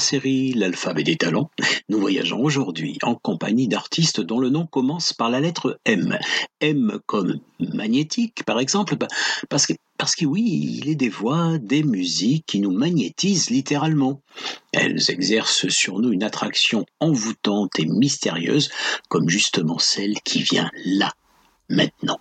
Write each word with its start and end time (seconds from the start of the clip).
série 0.00 0.52
L'alphabet 0.52 1.04
des 1.04 1.16
talents, 1.16 1.50
nous 1.88 2.00
voyageons 2.00 2.42
aujourd'hui 2.42 2.98
en 3.02 3.14
compagnie 3.14 3.68
d'artistes 3.68 4.20
dont 4.20 4.40
le 4.40 4.48
nom 4.48 4.66
commence 4.66 5.12
par 5.12 5.30
la 5.30 5.38
lettre 5.38 5.78
M. 5.84 6.18
M 6.60 6.98
comme 7.06 7.38
magnétique, 7.60 8.44
par 8.44 8.58
exemple, 8.58 8.96
bah, 8.96 9.06
parce 9.48 9.66
que, 9.66 9.74
parce 9.96 10.16
que 10.16 10.24
oui, 10.24 10.80
il 10.82 10.88
est 10.88 10.96
des 10.96 11.08
voix, 11.08 11.58
des 11.58 11.84
musiques 11.84 12.46
qui 12.46 12.60
nous 12.60 12.72
magnétisent 12.72 13.50
littéralement. 13.50 14.22
Elles 14.72 15.10
exercent 15.10 15.68
sur 15.68 16.00
nous 16.00 16.10
une 16.10 16.24
attraction 16.24 16.84
envoûtante 16.98 17.78
et 17.78 17.86
mystérieuse, 17.86 18.70
comme 19.08 19.28
justement 19.28 19.78
celle 19.78 20.14
qui 20.24 20.42
vient 20.42 20.70
là, 20.84 21.12
maintenant. 21.68 22.18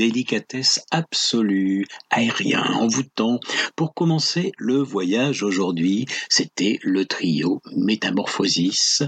Délicatesse 0.00 0.80
absolue, 0.90 1.86
aérien, 2.08 2.64
envoûtant. 2.80 3.38
Pour 3.76 3.92
commencer 3.92 4.52
le 4.56 4.76
voyage 4.76 5.42
aujourd'hui, 5.42 6.06
c'était 6.30 6.78
le 6.82 7.04
trio 7.04 7.60
Métamorphosis 7.76 9.02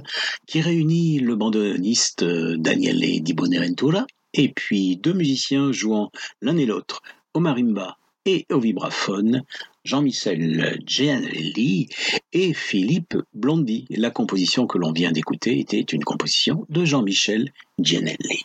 qui 0.46 0.60
réunit 0.60 1.18
le 1.18 1.34
bandoniste 1.34 2.24
Daniele 2.24 3.22
Di 3.22 3.32
Bonaventura 3.32 4.06
et 4.34 4.50
puis 4.50 4.98
deux 4.98 5.14
musiciens 5.14 5.72
jouant 5.72 6.12
l'un 6.42 6.58
et 6.58 6.66
l'autre 6.66 7.02
au 7.32 7.40
marimba 7.40 7.96
et 8.26 8.44
au 8.52 8.60
vibraphone, 8.60 9.44
Jean-Michel 9.84 10.78
Gianelli 10.86 11.88
et 12.34 12.52
Philippe 12.52 13.16
Blondi. 13.32 13.86
La 13.88 14.10
composition 14.10 14.66
que 14.66 14.76
l'on 14.76 14.92
vient 14.92 15.10
d'écouter 15.10 15.58
était 15.58 15.80
une 15.80 16.04
composition 16.04 16.66
de 16.68 16.84
Jean-Michel 16.84 17.50
Gianelli. 17.78 18.44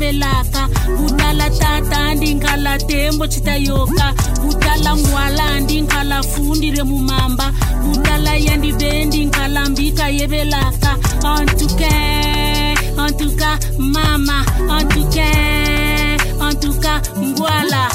tsevelaka 0.00 0.68
kutala 0.96 1.50
tata 1.50 2.14
ndinkala 2.14 2.78
tembo 2.78 3.26
chitayoka. 3.26 4.14
Kutala 4.40 4.96
ngwala 4.96 5.60
ndinkala 5.60 6.22
fundire 6.22 6.82
mumamba. 6.82 7.52
Kutala 7.84 8.36
yandive 8.36 9.04
ndinkala 9.04 9.68
mbika 9.68 10.08
yevelaka 10.08 10.96
antuke 11.24 11.92
antuka 12.96 13.58
mama. 13.78 14.46
Antuke 14.70 15.24
antuka 16.40 17.00
ngwala. 17.18 17.89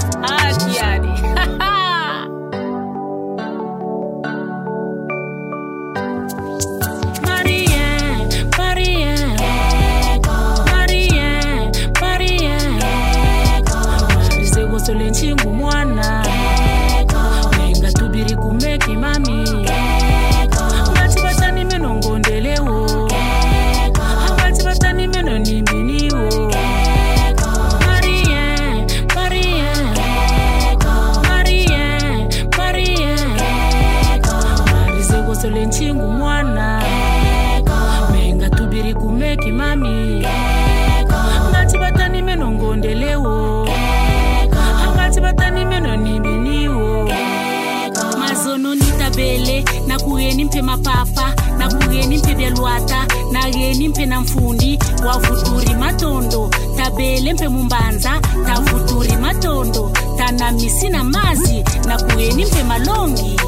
Nakuyeni 50.55 50.61
mapapa 50.61 51.33
mapapa 51.57 52.07
nimpe 52.07 52.33
mpe 52.33 52.33
na 52.33 53.05
nayeni 53.31 53.87
mpe 53.89 54.05
na 54.05 54.21
mfundi 54.21 54.79
wavuturi 55.05 55.73
matondo. 55.75 56.49
Tabele 56.77 57.33
mpe 57.33 57.47
mumbanza 57.47 58.21
tavuturi 58.45 59.15
matondo. 59.17 59.91
Tanamisi 60.17 60.89
na 60.89 61.03
mazi 61.03 61.63
nakuyeni 61.87 62.45
mpe 62.45 62.63
malongi. 62.63 63.39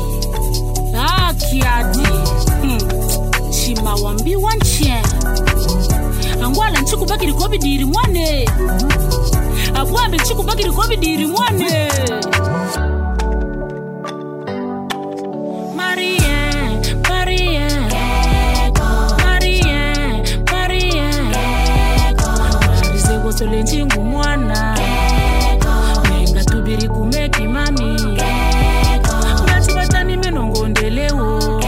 Akiadi 1.27 2.07
hmm. 2.61 2.79
chimawambiwa 3.51 4.55
nchien 4.55 5.05
angwala 6.43 6.81
nchikubakiri 6.81 7.33
kobidiri 7.33 7.85
mwane. 7.85 8.49
Abwambe 9.75 10.17
nchikubakiri 10.17 10.71
kobidiri 10.71 11.25
mwane 11.27 11.87
tole 23.47 23.63
ntingu 23.63 24.03
mwana. 24.03 24.77
Nenga 26.09 26.43
tubiri 26.43 26.87
kumeki 26.89 27.47
mami 27.47 27.95
ngati 29.43 29.71
vatani 29.73 30.17
meno 30.17 30.47
ngondelewo. 30.47 31.61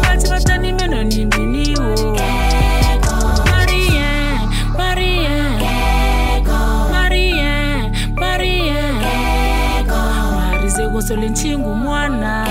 Ngati 0.00 0.26
vatani 0.28 0.72
meno 0.72 1.02
nimbiniwo 1.02 2.16
sole 11.08 11.28
nchingu 11.28 11.74
mwana. 11.74 12.46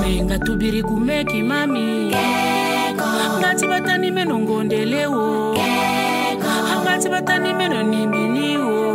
Nenga 0.00 0.38
tubiri 0.38 0.82
kumeki 0.82 1.42
mami 1.42 2.12
ngati 3.40 3.66
vatani 3.66 4.10
meno 4.10 4.38
ngondelewo. 4.38 5.43
Ngati 6.94 7.08
batani 7.14 7.50
meno 7.58 7.78
nimbiniwo 7.90 8.94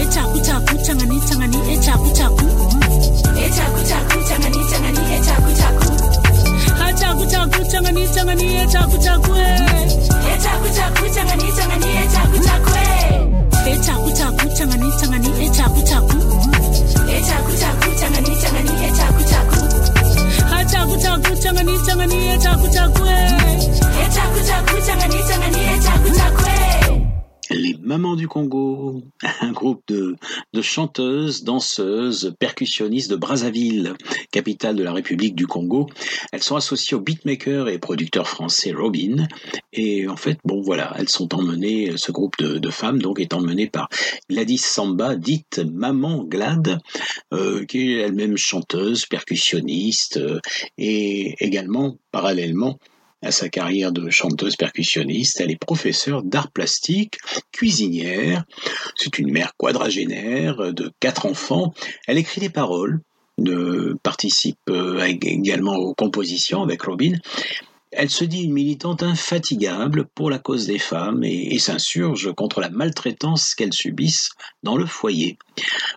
echaku 0.00 0.38
chaku 0.46 0.74
changani 0.86 1.20
changani 1.28 1.58
echaku 1.74 2.10
chaku 2.18 2.44
Echaku 3.44 3.80
chaku 3.88 4.18
changani 4.28 4.60
changani 4.70 5.02
echaku 5.16 5.50
chaku 5.60 5.86
achaku 6.86 7.24
chaku 7.32 7.60
changani 7.70 8.02
changani 8.14 8.46
echaku 8.62 8.96
chaku. 9.04 9.32
Eh. 9.34 10.32
Echaku 10.32 10.68
chaku 10.76 11.04
changani 11.14 11.46
changani 11.56 11.88
echaku 12.02 12.38
chaku 12.46 12.70
eh. 12.84 13.72
echaku 13.72 14.10
chaku 14.18 14.46
changani 14.56 14.88
changani 15.00 15.30
echaku 15.46 15.80
chaku 15.88 16.09
changani 21.50 21.78
changani 21.86 22.38
chaku 22.42 22.66
chakwe 22.74 23.14
chaku 24.14 24.38
chaku 24.48 24.76
changani 24.86 25.18
changani 25.28 25.62
chaku 25.84 25.99
Les 27.90 27.96
Mamans 27.96 28.14
du 28.14 28.28
Congo, 28.28 29.02
un 29.40 29.50
groupe 29.50 29.82
de, 29.88 30.14
de 30.52 30.62
chanteuses, 30.62 31.42
danseuses, 31.42 32.32
percussionnistes 32.38 33.10
de 33.10 33.16
Brazzaville, 33.16 33.94
capitale 34.30 34.76
de 34.76 34.84
la 34.84 34.92
République 34.92 35.34
du 35.34 35.48
Congo. 35.48 35.88
Elles 36.30 36.44
sont 36.44 36.54
associées 36.54 36.96
au 36.96 37.00
beatmaker 37.00 37.68
et 37.68 37.78
producteur 37.80 38.28
français 38.28 38.70
Robin. 38.70 39.26
Et 39.72 40.06
en 40.06 40.14
fait, 40.14 40.38
bon 40.44 40.62
voilà, 40.62 40.94
elles 40.98 41.08
sont 41.08 41.34
emmenées, 41.34 41.94
ce 41.96 42.12
groupe 42.12 42.38
de, 42.38 42.58
de 42.58 42.70
femmes 42.70 43.02
donc 43.02 43.18
est 43.18 43.34
emmené 43.34 43.66
par 43.66 43.88
Gladys 44.28 44.58
Samba, 44.58 45.16
dite 45.16 45.58
Maman 45.58 46.22
Glad, 46.22 46.78
euh, 47.34 47.64
qui 47.64 47.90
est 47.90 48.02
elle-même 48.02 48.36
chanteuse, 48.36 49.06
percussionniste 49.06 50.18
euh, 50.18 50.38
et 50.78 51.34
également 51.44 51.96
parallèlement 52.12 52.78
à 53.22 53.32
sa 53.32 53.48
carrière 53.48 53.92
de 53.92 54.10
chanteuse 54.10 54.56
percussionniste. 54.56 55.40
Elle 55.40 55.50
est 55.50 55.56
professeure 55.60 56.22
d'art 56.22 56.50
plastique, 56.50 57.18
cuisinière. 57.52 58.44
C'est 58.96 59.18
une 59.18 59.30
mère 59.30 59.52
quadragénaire 59.56 60.72
de 60.72 60.92
quatre 61.00 61.26
enfants. 61.26 61.74
Elle 62.06 62.18
écrit 62.18 62.40
des 62.40 62.50
paroles, 62.50 63.00
participe 64.02 64.58
euh, 64.68 65.02
également 65.04 65.76
aux 65.76 65.94
compositions 65.94 66.62
avec 66.62 66.82
Robin. 66.82 67.14
Elle 67.92 68.10
se 68.10 68.24
dit 68.24 68.42
une 68.42 68.52
militante 68.52 69.02
infatigable 69.02 70.04
pour 70.14 70.30
la 70.30 70.38
cause 70.38 70.66
des 70.66 70.78
femmes 70.78 71.24
et, 71.24 71.58
s'insurge 71.58 72.32
contre 72.34 72.60
la 72.60 72.70
maltraitance 72.70 73.56
qu'elles 73.56 73.72
subissent 73.72 74.30
dans 74.62 74.76
le 74.76 74.86
foyer. 74.86 75.38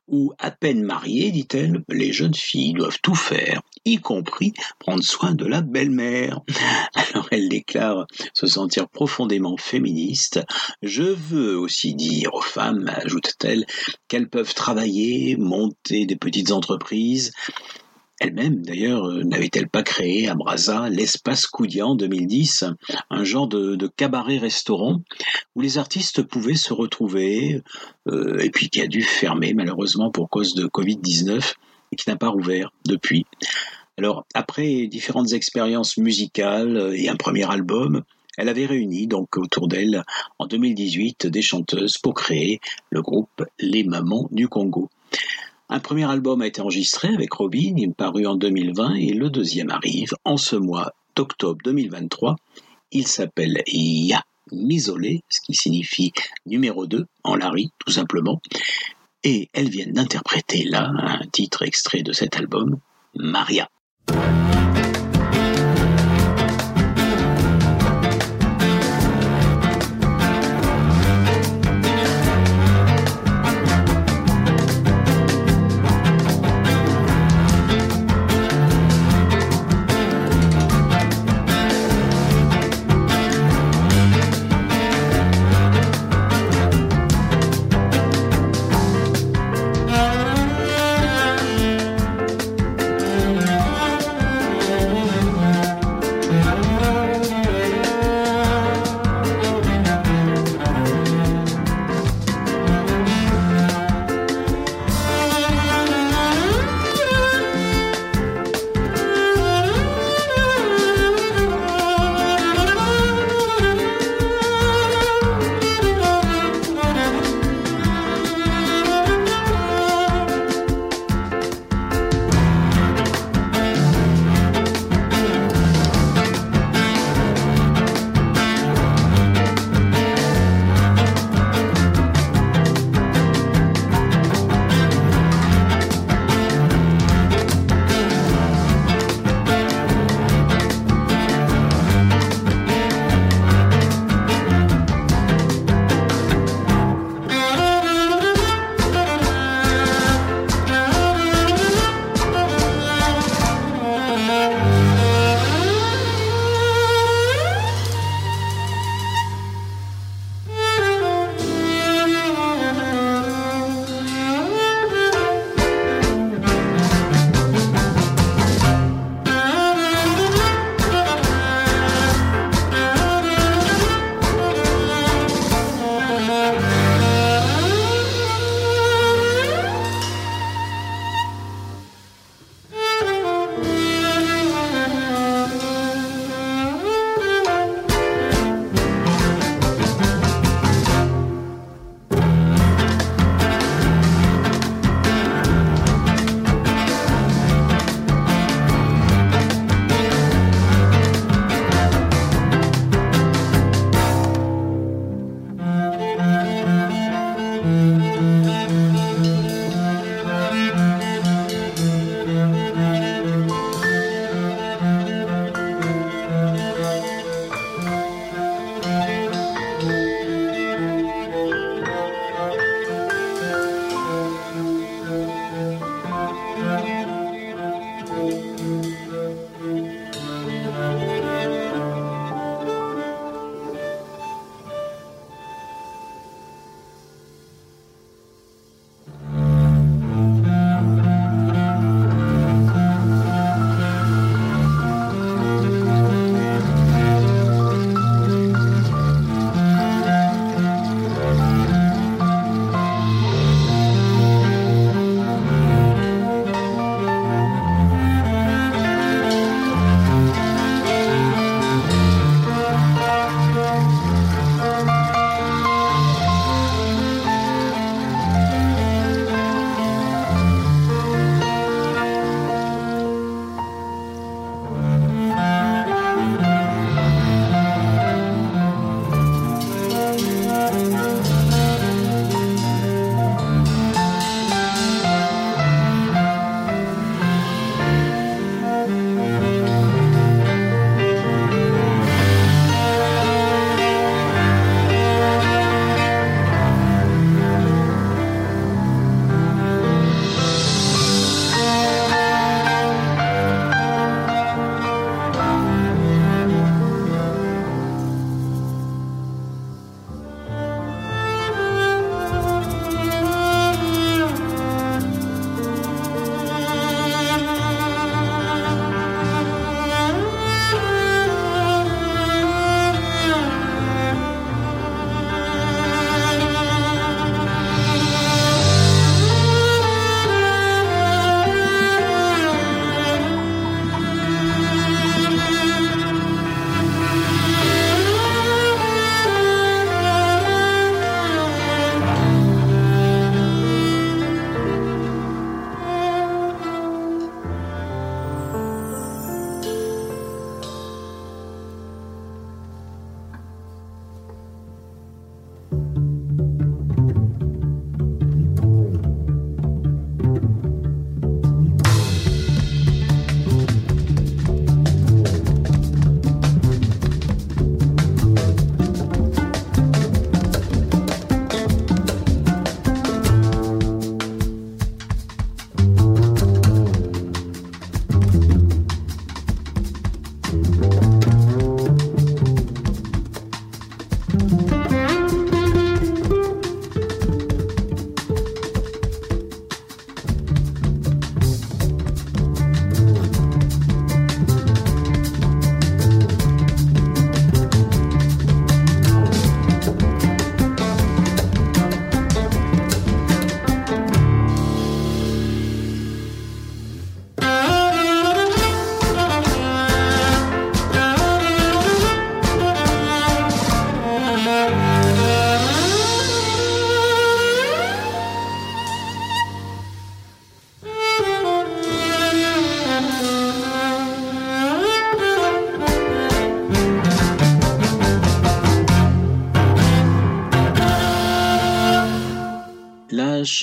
Où, 0.07 0.33
à 0.39 0.49
peine 0.49 0.81
mariées, 0.81 1.29
dit-elle, 1.29 1.83
les 1.89 2.11
jeunes 2.11 2.33
filles 2.33 2.73
doivent 2.73 2.97
tout 3.03 3.13
faire, 3.13 3.61
y 3.85 3.97
compris 3.97 4.53
prendre 4.79 5.03
soin 5.03 5.33
de 5.33 5.45
la 5.45 5.61
belle-mère. 5.61 6.41
Alors 6.93 7.27
elle 7.31 7.49
déclare 7.49 8.07
se 8.33 8.47
sentir 8.47 8.87
profondément 8.87 9.57
féministe. 9.57 10.39
Je 10.81 11.03
veux 11.03 11.57
aussi 11.57 11.95
dire 11.95 12.33
aux 12.33 12.41
femmes, 12.41 12.89
ajoute-t-elle, 13.03 13.65
qu'elles 14.07 14.29
peuvent 14.29 14.53
travailler, 14.53 15.35
monter 15.37 16.05
des 16.05 16.15
petites 16.15 16.51
entreprises, 16.51 17.31
elle-même, 18.19 18.61
d'ailleurs, 18.61 19.05
euh, 19.05 19.23
n'avait-elle 19.23 19.67
pas 19.67 19.83
créé 19.83 20.29
à 20.29 20.35
Brazza 20.35 20.87
l'espace 20.87 21.45
Coudia 21.45 21.87
en 21.87 21.95
2010, 21.95 22.63
un 23.09 23.23
genre 23.23 23.47
de, 23.47 23.87
cabaret-restaurant 23.87 25.01
où 25.55 25.61
les 25.61 25.77
artistes 25.77 26.21
pouvaient 26.21 26.55
se 26.55 26.73
retrouver, 26.73 27.61
euh, 28.07 28.39
et 28.39 28.49
puis 28.49 28.69
qui 28.69 28.81
a 28.81 28.87
dû 28.87 29.01
fermer 29.01 29.53
malheureusement 29.53 30.09
pour 30.09 30.29
cause 30.29 30.53
de 30.53 30.67
Covid-19 30.67 31.35
et 31.39 31.72
qui 31.95 32.09
n'a 32.09 32.15
pas 32.15 32.29
rouvert 32.29 32.71
depuis. 32.85 33.25
Alors, 33.97 34.25
après 34.33 34.87
différentes 34.87 35.33
expériences 35.33 35.97
musicales 35.97 36.93
et 36.95 37.09
un 37.09 37.15
premier 37.15 37.49
album, 37.49 38.03
elle 38.37 38.49
avait 38.49 38.65
réuni 38.65 39.07
donc 39.07 39.37
autour 39.37 39.67
d'elle 39.67 40.03
en 40.39 40.47
2018 40.47 41.27
des 41.27 41.41
chanteuses 41.41 41.97
pour 41.99 42.15
créer 42.15 42.59
le 42.89 43.01
groupe 43.01 43.45
Les 43.59 43.83
Mamans 43.83 44.27
du 44.31 44.47
Congo. 44.47 44.89
Un 45.69 45.79
premier 45.79 46.09
album 46.09 46.41
a 46.41 46.47
été 46.47 46.61
enregistré 46.61 47.09
avec 47.09 47.31
Robin, 47.33 47.75
il 47.77 47.89
est 47.89 47.95
paru 47.95 48.25
en 48.25 48.35
2020 48.35 48.95
et 48.95 49.13
le 49.13 49.29
deuxième 49.29 49.69
arrive 49.69 50.13
en 50.25 50.37
ce 50.37 50.55
mois 50.55 50.93
d'octobre 51.15 51.59
2023. 51.63 52.35
Il 52.91 53.07
s'appelle 53.07 53.63
Ya 53.67 54.23
Misolé, 54.51 55.23
ce 55.29 55.39
qui 55.41 55.53
signifie 55.53 56.11
numéro 56.45 56.85
2 56.85 57.05
en 57.23 57.35
Larry 57.35 57.71
tout 57.79 57.91
simplement. 57.91 58.41
Et 59.23 59.49
elles 59.53 59.69
viennent 59.69 59.93
d'interpréter 59.93 60.63
là 60.65 60.91
un 60.97 61.25
titre 61.27 61.63
extrait 61.63 62.03
de 62.03 62.11
cet 62.11 62.35
album, 62.35 62.79
Maria. 63.15 63.69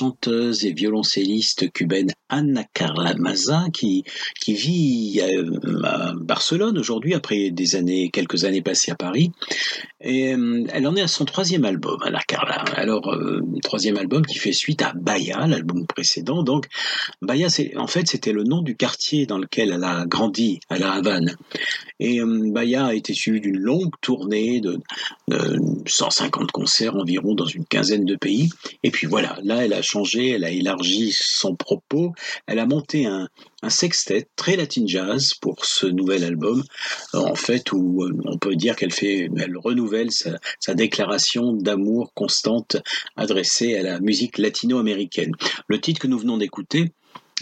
Chanteuse 0.00 0.64
et 0.64 0.72
violoncelliste 0.72 1.70
cubaine 1.72 2.10
Ana 2.30 2.64
Carla 2.72 3.14
Maza 3.16 3.66
qui, 3.72 4.04
vit 4.48 5.20
à 5.84 6.12
Barcelone 6.14 6.78
aujourd'hui 6.78 7.14
après 7.14 7.50
des 7.50 7.76
années, 7.76 8.10
quelques 8.10 8.44
années 8.44 8.62
passées 8.62 8.92
à 8.92 8.96
Paris. 8.96 9.32
Et 10.02 10.34
euh, 10.34 10.64
elle 10.72 10.86
en 10.86 10.96
est 10.96 11.02
à 11.02 11.08
son 11.08 11.24
troisième 11.24 11.64
album, 11.64 11.98
Ana 12.02 12.20
Carla. 12.26 12.64
Alors, 12.76 13.12
euh, 13.12 13.42
troisième 13.62 13.98
album 13.98 14.24
qui 14.24 14.38
fait 14.38 14.52
suite 14.52 14.80
à 14.82 14.92
Bahia, 14.94 15.46
l'album 15.46 15.86
précédent. 15.86 16.42
Donc, 16.42 16.66
c'est, 17.48 17.76
en 17.76 17.86
fait, 17.86 18.08
c'était 18.08 18.32
le 18.32 18.44
nom 18.44 18.62
du 18.62 18.76
quartier 18.76 19.26
dans 19.26 19.38
lequel 19.38 19.72
elle 19.72 19.84
a 19.84 20.06
grandi, 20.06 20.60
à 20.70 20.78
La 20.78 20.92
Havane. 20.92 21.36
Et 21.98 22.20
euh, 22.20 22.50
Bahia 22.50 22.86
a 22.86 22.94
été 22.94 23.12
suivi 23.12 23.40
d'une 23.40 23.58
longue 23.58 23.92
tournée 24.00 24.60
de 24.60 24.80
150 25.86 26.50
concerts 26.50 26.96
environ 26.96 27.34
dans 27.34 27.46
une 27.46 27.66
quinzaine 27.66 28.04
de 28.04 28.16
pays. 28.16 28.48
Et 28.82 28.90
puis 28.90 29.06
voilà, 29.06 29.38
là, 29.42 29.64
elle 29.64 29.74
a 29.74 29.82
changé, 29.82 30.30
elle 30.30 30.44
a 30.44 30.50
élargi 30.50 31.12
son 31.12 31.54
propos, 31.54 32.12
elle 32.46 32.58
a 32.58 32.66
monté 32.66 33.06
un, 33.06 33.28
sextet 33.68 34.26
très 34.36 34.56
latin 34.56 34.84
jazz 34.86 35.34
pour 35.34 35.64
ce 35.64 35.86
nouvel 35.86 36.24
album, 36.24 36.64
en 37.12 37.34
fait, 37.34 37.72
où 37.72 38.02
euh, 38.02 38.16
on 38.24 38.38
peut 38.38 38.56
dire 38.56 38.74
qu'elle 38.74 38.92
fait, 38.92 39.28
elle 39.36 39.56
renouvelle 39.56 40.10
sa, 40.10 40.74
déclaration 40.74 41.52
d'amour 41.52 42.12
constante 42.14 42.76
adressée 43.16 43.76
à 43.76 43.82
la 43.82 44.00
musique 44.00 44.38
latino-américaine. 44.38 45.32
Le 45.68 45.80
titre 45.80 46.00
que 46.00 46.06
nous 46.06 46.18
venons 46.18 46.38
d'écouter 46.38 46.92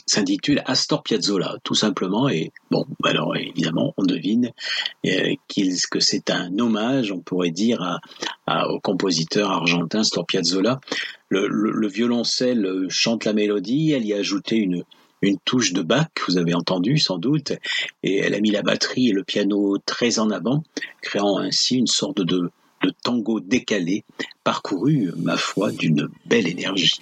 s'intitule 0.06 0.62
Astor 0.64 1.02
Piazzolla, 1.02 1.56
tout 1.64 1.74
simplement, 1.74 2.28
et 2.28 2.50
bon, 2.70 2.86
alors 3.04 3.36
évidemment, 3.36 3.92
on 3.96 4.04
devine 4.04 4.50
euh, 5.06 5.34
qu'il- 5.48 5.76
que 5.90 6.00
c'est 6.00 6.30
un 6.30 6.58
hommage, 6.58 7.12
on 7.12 7.20
pourrait 7.20 7.50
dire, 7.50 8.00
au 8.46 8.80
compositeur 8.80 9.50
argentin 9.50 10.00
Astor 10.00 10.26
Piazzolla. 10.26 10.80
Le, 11.30 11.46
le- 11.46 11.72
le 11.72 11.88
violoncelle 11.88 12.64
euh, 12.64 12.86
chante 12.88 13.24
la 13.24 13.32
mélodie, 13.32 13.92
elle 13.92 14.06
y 14.06 14.14
a 14.14 14.18
ajouté 14.18 14.56
une, 14.56 14.82
une 15.22 15.38
touche 15.44 15.72
de 15.72 15.82
Bach, 15.82 16.08
vous 16.26 16.38
avez 16.38 16.54
entendu 16.54 16.96
sans 16.98 17.18
doute, 17.18 17.52
et 18.02 18.16
elle 18.18 18.34
a 18.34 18.40
mis 18.40 18.50
la 18.50 18.62
batterie 18.62 19.08
et 19.10 19.12
le 19.12 19.24
piano 19.24 19.76
très 19.84 20.18
en 20.18 20.30
avant, 20.30 20.62
créant 21.02 21.38
ainsi 21.38 21.76
une 21.76 21.86
sorte 21.86 22.20
de, 22.22 22.50
de 22.82 22.92
tango 23.02 23.40
décalé, 23.40 24.04
parcouru, 24.44 25.10
ma 25.16 25.36
foi, 25.36 25.70
d'une 25.72 26.08
belle 26.24 26.46
énergie. 26.48 26.92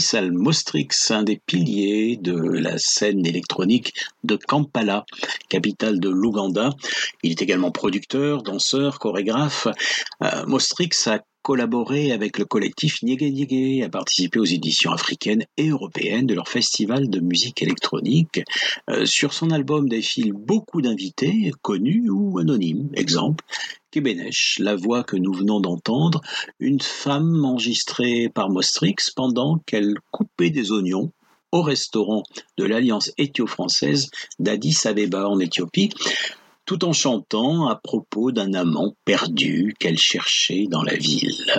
Faisal 0.00 0.32
Mostrix, 0.32 1.10
un 1.10 1.22
des 1.22 1.36
piliers 1.44 2.16
de 2.16 2.32
la 2.34 2.78
scène 2.78 3.26
électronique 3.26 3.92
de 4.24 4.36
Kampala, 4.36 5.04
capitale 5.50 6.00
de 6.00 6.08
l'Ouganda. 6.08 6.70
Il 7.22 7.32
est 7.32 7.42
également 7.42 7.70
producteur, 7.70 8.42
danseur, 8.42 8.98
chorégraphe. 8.98 9.68
Euh, 10.22 10.46
Mostrix 10.46 11.06
a 11.06 11.20
collaboré 11.42 12.12
avec 12.12 12.38
le 12.38 12.44
collectif 12.44 13.02
Nyege 13.02 13.22
Nyege, 13.22 13.82
a 13.82 13.88
participé 13.88 14.38
aux 14.38 14.44
éditions 14.44 14.92
africaines 14.92 15.44
et 15.56 15.68
européennes 15.68 16.26
de 16.26 16.34
leur 16.34 16.48
festival 16.48 17.08
de 17.08 17.20
musique 17.20 17.62
électronique. 17.62 18.42
Euh, 18.88 19.04
sur 19.04 19.34
son 19.34 19.50
album 19.50 19.88
défilent 19.88 20.32
beaucoup 20.32 20.80
d'invités, 20.80 21.52
connus 21.62 22.08
ou 22.10 22.38
anonymes. 22.38 22.90
Exemple, 22.94 23.44
Kebenesh, 23.90 24.58
la 24.60 24.76
voix 24.76 25.02
que 25.04 25.16
nous 25.16 25.32
venons 25.32 25.60
d'entendre, 25.60 26.20
une 26.58 26.80
femme 26.80 27.44
enregistrée 27.44 28.28
par 28.28 28.50
Mostrix 28.50 29.10
pendant 29.14 29.58
qu'elle 29.66 29.94
coupait 30.10 30.50
des 30.50 30.72
oignons 30.72 31.12
au 31.52 31.62
restaurant 31.62 32.22
de 32.56 32.64
l'Alliance 32.64 33.10
éthio-française 33.18 34.10
d'Addis 34.38 34.78
Abeba 34.84 35.28
en 35.28 35.40
Éthiopie 35.40 35.90
tout 36.66 36.84
en 36.84 36.92
chantant 36.92 37.66
à 37.66 37.74
propos 37.74 38.30
d'un 38.30 38.54
amant 38.54 38.94
perdu 39.04 39.74
qu'elle 39.80 39.98
cherchait 39.98 40.66
dans 40.70 40.84
la 40.84 40.94
ville. 40.94 41.52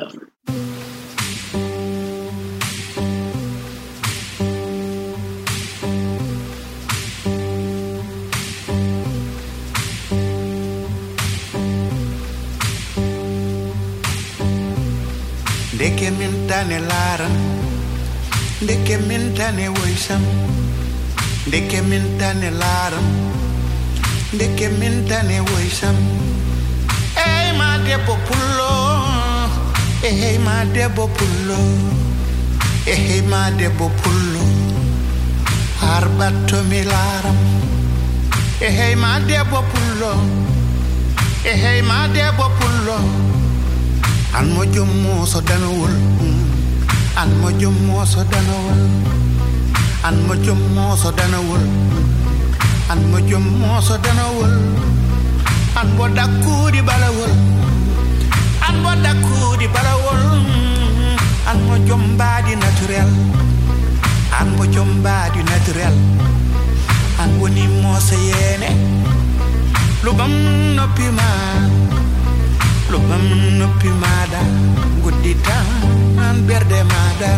Ndeke 15.81 16.11
min 16.11 16.33
tane 16.47 16.79
laran 16.89 17.35
ndeke 18.61 18.97
min 19.07 19.23
tane 19.37 19.65
woysam 19.77 20.23
ndeke 21.47 21.79
min 21.89 22.03
tane 22.19 22.49
laram 22.61 23.07
ndeke 24.33 24.67
min 24.79 24.95
woysam 25.49 25.97
ey 27.23 27.47
ma 27.59 27.69
debbo 27.85 28.15
pullo 28.27 28.69
ehey 30.09 30.37
ma 30.45 30.55
debbo 30.75 31.07
pullo 31.17 31.57
ehey 32.93 33.21
ma 33.31 33.41
debbo 33.59 33.89
pullo 34.01 34.45
har 35.81 36.05
battomi 36.17 36.83
laram 36.93 37.41
ehey 38.67 38.91
eh, 38.91 38.95
ma 39.03 39.11
debbo 39.29 39.59
pullo 39.71 40.13
ehey 41.51 41.81
ma 41.89 41.99
debbo 42.15 42.45
pullo 42.59 43.30
an 44.33 44.45
mo 44.53 44.63
jom 44.73 44.89
mo 45.03 45.25
so 45.25 45.41
danawul 45.41 45.93
an 47.17 47.29
mo 47.41 47.49
jom 47.59 47.75
mo 47.87 48.05
so 48.05 48.23
danawul 48.23 48.79
an 50.03 50.15
mo 50.27 50.33
jom 50.45 50.61
mo 50.75 50.95
so 50.95 51.11
danawul 51.11 51.63
an 52.89 52.99
mo 53.11 53.19
jom 53.29 53.45
mo 53.59 53.81
so 53.81 53.97
danawul 53.97 54.51
an 55.75 55.87
bo 55.97 56.05
dakku 56.07 56.67
di 56.71 56.81
balawul. 56.83 57.31
An 58.61 58.75
bo 58.83 58.91
dakku 58.91 59.55
di 59.59 59.67
balawul. 59.71 60.19
An 61.47 61.57
mo 61.67 61.75
jom 61.87 62.17
ba 62.19 62.43
di 62.43 62.53
naturel. 62.59 63.09
An 64.35 64.47
mo 64.57 64.65
jom 64.67 65.01
ba 65.01 65.31
di 65.33 65.41
naturel. 65.41 65.95
An 67.23 67.29
woni 67.39 67.65
mo 67.81 67.95
so 67.99 68.15
yene. 68.19 68.71
Lubam 70.03 70.33
noppi 70.75 71.07
ma 71.13 71.29
lubam 72.91 73.23
noppi 73.59 73.89
maada 74.03 74.41
guddita 75.03 75.57
an 76.27 76.37
berde 76.47 76.79
maada 76.91 77.31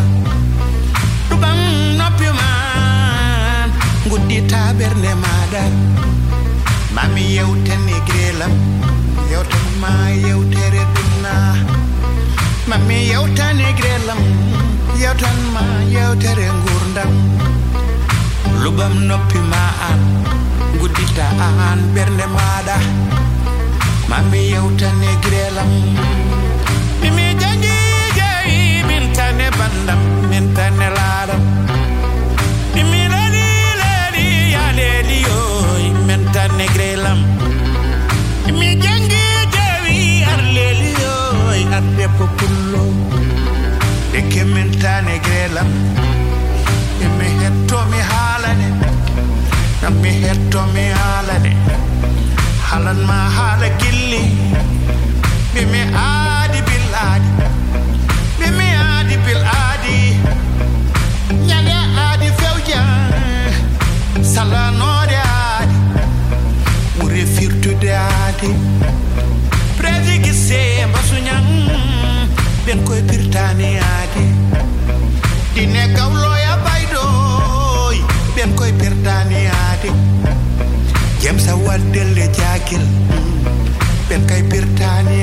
lubam 1.30 1.58
noppi 1.98 2.28
man 2.38 3.68
guddita 4.10 4.60
berde 4.78 5.12
maada 5.24 5.62
mami 6.96 7.24
yewtani 7.36 7.96
grelam 8.08 8.54
yewtan 9.30 9.66
ma 9.82 9.92
yewtere 10.26 10.82
dunna 10.94 11.34
mami 12.70 12.98
yewtani 13.12 13.68
grelam 13.78 14.20
yewtan 15.02 15.38
ma 15.54 15.64
yewtere 15.96 16.46
ngurdam 16.58 17.12
lubam 18.62 18.94
noppi 19.08 19.40
ma 19.52 19.64
an 19.90 20.00
guddita 20.80 21.26
an 21.48 21.80
berde 21.94 22.26
maada 22.36 22.76
mami 24.10 24.40
yauta 24.54 24.88
ne 25.00 25.10
grelam 25.24 25.70
mimi 27.00 27.26
jangi 27.42 27.76
jai 28.18 28.82
min 28.88 29.04
tane 29.16 29.46
bandam 29.58 30.00
min 30.30 30.46
tane 30.56 30.88
laram 30.96 31.42
mimi 32.74 33.02
lali 33.14 33.46
lali 33.82 34.26
ya 34.54 34.64
lali 34.78 35.18
yo 35.28 35.38
min 36.08 36.22
tane 36.34 36.66
grelam 36.74 37.18
mimi 38.46 38.70
jangi 38.84 39.22
jai 39.56 39.98
ar 40.32 40.40
lali 40.56 40.90
yo 41.04 41.16
ar 41.78 41.84
de 41.98 42.06
popullo 42.18 42.84
de 44.12 44.20
ke 44.32 44.42
min 44.54 44.70
tane 44.82 45.14
grelam 45.26 45.70
mimi 46.98 47.28
hetto 47.42 47.78
mi 47.92 48.00
halane 48.10 48.68
mi 50.02 50.12
hetto 50.26 50.60
mi 50.74 50.84
halane 50.98 51.52
halan 52.74 53.00
ma 53.08 53.18
haala 53.36 53.68
gilli. 53.80 54.22
Bimi 55.54 55.82
aadi 56.04 56.60
bil 56.68 56.86
aadi. 57.06 57.30
Bimi 58.38 58.66
aadi 58.86 59.16
bil 59.26 59.42
aadi. 59.58 59.98
Ñande 61.48 61.74
aadi 62.06 62.28
fewja 62.40 62.80
salanoode 64.32 65.18
aadi. 65.36 65.76
Ɓuri 66.98 67.22
firtude 67.34 67.92
aadi. 68.06 68.50
Presi 69.78 70.14
gisse 70.24 70.60
mbasuñan 70.90 71.46
ɓen 72.66 72.78
koye 72.86 73.02
pirtani 73.10 73.68
aadi. 73.92 74.24
Dine 75.54 75.82
gawloya 75.96 76.23
sa 81.44 81.52
waddelle 81.64 82.26
jakil 82.38 82.84
ɓen 84.08 84.22
kay 84.28 84.42
pirtani 84.50 85.16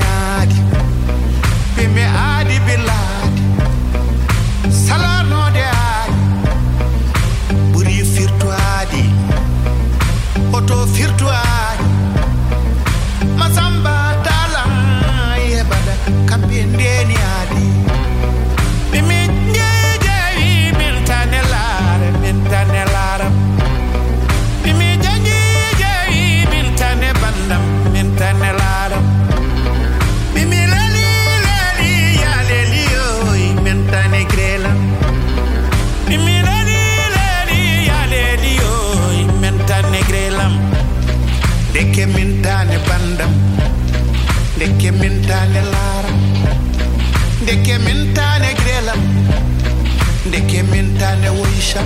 maisha 51.73 51.84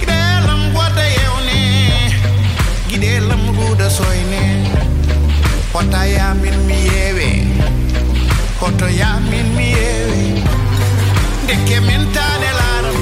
gidelam 0.00 0.72
gwada 0.72 1.02
yewne 1.02 2.12
gidelam 2.88 3.40
guda 3.56 3.90
soine, 3.90 4.66
hota 5.72 6.06
yamin 6.06 6.56
mi 6.66 6.74
yewe 6.74 7.46
hoto 8.60 8.88
yamin 8.88 9.46
mi 9.56 9.64
yewe. 9.72 10.42
Ndeke 11.44 11.80
min 11.80 12.12
tane 12.12 12.50
laram 12.58 12.98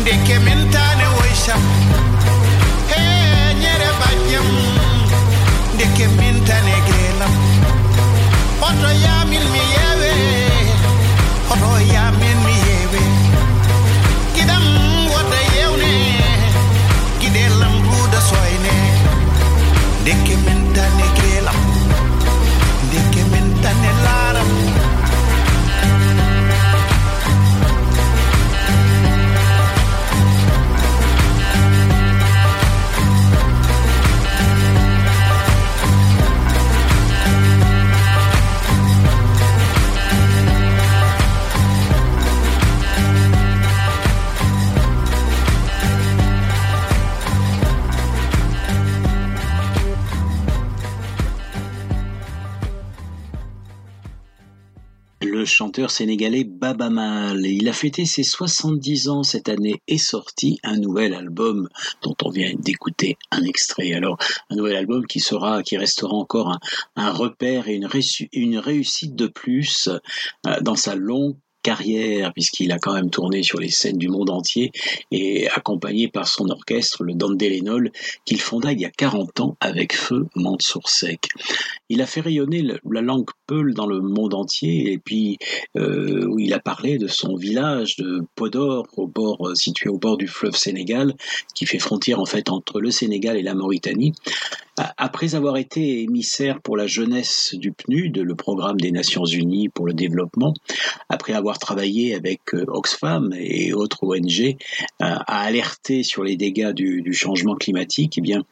ndeke 0.00 0.38
min 0.38 0.70
tane 0.70 1.04
woysham 1.16 1.62
he 2.90 3.54
nyere 3.60 3.90
bajjam 4.00 4.48
deke 5.78 6.08
min 6.08 6.44
tane 6.44 6.74
gelam. 6.86 7.34
Hoto 8.60 8.90
chanteur 55.62 55.92
sénégalais 55.92 56.42
Baba 56.42 56.90
Mal. 56.90 57.46
Il 57.46 57.68
a 57.68 57.72
fêté 57.72 58.04
ses 58.04 58.24
70 58.24 59.08
ans 59.08 59.22
cette 59.22 59.48
année 59.48 59.80
et 59.86 59.96
sorti 59.96 60.58
un 60.64 60.76
nouvel 60.76 61.14
album 61.14 61.68
dont 62.02 62.16
on 62.24 62.30
vient 62.30 62.52
d'écouter 62.58 63.16
un 63.30 63.44
extrait. 63.44 63.92
Alors, 63.92 64.18
un 64.50 64.56
nouvel 64.56 64.74
album 64.74 65.06
qui 65.06 65.20
sera, 65.20 65.62
qui 65.62 65.76
restera 65.76 66.14
encore 66.14 66.58
un, 66.96 67.12
repère 67.12 67.68
et 67.68 67.74
une, 67.74 67.88
une 68.32 68.58
réussite 68.58 69.14
de 69.14 69.28
plus 69.28 69.86
euh, 69.86 70.60
dans 70.62 70.74
sa 70.74 70.96
longue 70.96 71.36
carrière, 71.62 72.32
puisqu'il 72.32 72.72
a 72.72 72.78
quand 72.78 72.94
même 72.94 73.10
tourné 73.10 73.42
sur 73.42 73.58
les 73.60 73.70
scènes 73.70 73.98
du 73.98 74.08
monde 74.08 74.30
entier 74.30 74.72
et 75.10 75.48
accompagné 75.48 76.08
par 76.08 76.28
son 76.28 76.48
orchestre, 76.50 77.04
le 77.04 77.14
Dandelenol, 77.14 77.92
qu'il 78.24 78.40
fonda 78.40 78.72
il 78.72 78.80
y 78.80 78.84
a 78.84 78.90
40 78.90 79.40
ans 79.40 79.56
avec 79.60 79.94
feu 79.94 80.26
Mansour-Sec. 80.34 81.28
Il 81.88 82.02
a 82.02 82.06
fait 82.06 82.20
rayonner 82.20 82.62
la 82.62 83.00
langue 83.00 83.28
Peul 83.46 83.74
dans 83.74 83.86
le 83.86 84.00
monde 84.00 84.34
entier 84.34 84.92
et 84.92 84.98
puis 84.98 85.38
euh, 85.76 86.28
il 86.38 86.52
a 86.54 86.58
parlé 86.58 86.98
de 86.98 87.06
son 87.06 87.36
village 87.36 87.96
de 87.96 88.22
Podor, 88.34 88.86
au 88.96 89.06
bord, 89.06 89.48
euh, 89.48 89.54
situé 89.54 89.88
au 89.88 89.98
bord 89.98 90.16
du 90.16 90.26
fleuve 90.26 90.56
Sénégal, 90.56 91.14
qui 91.54 91.66
fait 91.66 91.78
frontière 91.78 92.20
en 92.20 92.26
fait 92.26 92.50
entre 92.50 92.80
le 92.80 92.90
Sénégal 92.90 93.36
et 93.36 93.42
la 93.42 93.54
Mauritanie. 93.54 94.12
Après 94.96 95.34
avoir 95.34 95.56
été 95.56 96.02
émissaire 96.02 96.60
pour 96.60 96.76
la 96.76 96.86
jeunesse 96.86 97.54
du 97.54 97.72
PNUD, 97.72 98.18
le 98.18 98.34
programme 98.34 98.80
des 98.80 98.92
Nations 98.92 99.24
Unies 99.24 99.68
pour 99.68 99.86
le 99.86 99.92
développement, 99.92 100.54
après 101.08 101.32
avoir 101.32 101.58
travaillé 101.58 102.14
avec 102.14 102.40
euh, 102.54 102.64
Oxfam 102.68 103.32
et 103.38 103.72
autres 103.72 104.04
ONG 104.04 104.56
à 105.00 105.40
alerter 105.40 106.02
sur 106.02 106.22
les 106.22 106.36
dégâts 106.36 106.72
du, 106.72 107.02
du 107.02 107.12
changement 107.12 107.54
climatique, 107.54 108.18
eh 108.18 108.20
bien, 108.20 108.42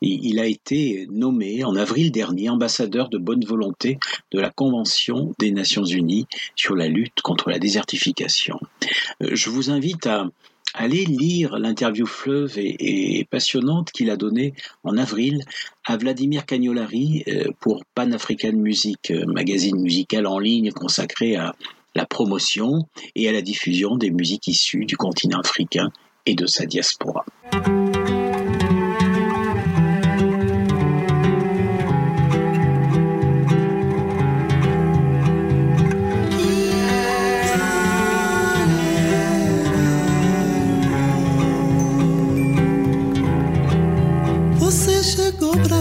il 0.00 0.38
a 0.38 0.46
été 0.46 1.06
nommé 1.10 1.64
en 1.64 1.74
avril 1.76 2.12
dernier 2.12 2.48
ambassadeur 2.48 3.08
de 3.08 3.18
bonne 3.18 3.44
volonté 3.44 3.98
de 4.32 4.40
la 4.40 4.50
Convention 4.50 5.34
des 5.38 5.50
Nations 5.50 5.84
Unies 5.84 6.26
sur 6.54 6.74
la 6.74 6.88
lutte 6.88 7.20
contre 7.22 7.50
la 7.50 7.58
désertification. 7.58 8.58
Euh, 9.22 9.30
je 9.32 9.50
vous 9.50 9.70
invite 9.70 10.06
à 10.06 10.28
Allez 10.78 11.06
lire 11.06 11.58
l'interview 11.58 12.04
fleuve 12.04 12.58
et, 12.58 13.26
passionnante 13.30 13.90
qu'il 13.92 14.10
a 14.10 14.16
donnée 14.16 14.52
en 14.84 14.98
avril 14.98 15.42
à 15.86 15.96
Vladimir 15.96 16.44
Cagnolari 16.44 17.24
euh, 17.28 17.50
pour 17.60 17.82
Pan 17.94 18.12
African 18.12 18.52
Music, 18.52 19.10
euh, 19.10 19.24
magazine 19.26 19.80
musical 19.80 20.26
en 20.26 20.38
ligne 20.38 20.70
consacré 20.72 21.34
à 21.34 21.54
la 21.94 22.04
promotion 22.04 22.86
et 23.14 23.26
à 23.26 23.32
la 23.32 23.40
diffusion 23.40 23.96
des 23.96 24.10
musiques 24.10 24.48
issues 24.48 24.84
du 24.84 24.98
continent 24.98 25.40
africain 25.40 25.90
et 26.26 26.34
de 26.34 26.46
sa 26.46 26.66
diaspora. 26.66 27.24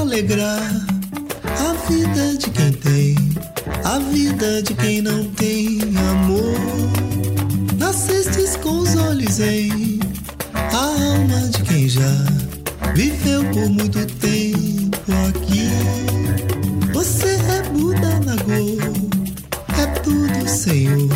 Alegrar 0.06 0.62
a 1.44 1.74
vida 1.90 2.38
de 2.38 2.52
quem 2.52 2.72
tem, 2.74 3.16
a 3.84 3.98
vida 3.98 4.62
de 4.62 4.76
quem 4.76 5.02
não 5.02 5.26
tem 5.32 5.80
amor. 6.12 6.56
Nascestes 7.76 8.56
com 8.58 8.80
os 8.80 8.96
olhos 8.96 9.40
em 9.40 10.00
a 10.54 10.78
alma 10.78 11.48
de 11.50 11.64
quem 11.64 11.90
já 11.90 12.16
viveu 12.94 13.44
por 13.46 13.68
muito 13.68 14.06
tempo 14.18 15.12
aqui. 15.28 15.70
Você 16.94 17.40
é 17.58 17.64
Buda 17.72 18.20
Nagô, 18.20 18.78
é 19.82 19.86
tudo, 20.02 20.48
Senhor. 20.48 21.10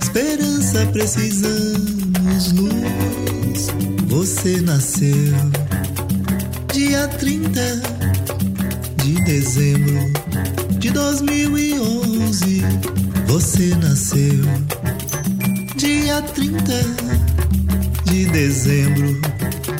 Esperança 0.00 0.86
precisamos 0.92 2.52
luz. 2.52 3.66
Você 4.06 4.60
nasceu 4.60 5.34
dia 6.76 7.08
30 7.08 7.58
de 9.02 9.24
dezembro 9.24 10.12
de 10.78 10.90
2011. 10.90 12.62
Você 13.26 13.74
nasceu 13.76 14.44
dia 15.74 16.20
30 16.20 16.60
de 18.04 18.26
dezembro 18.26 19.18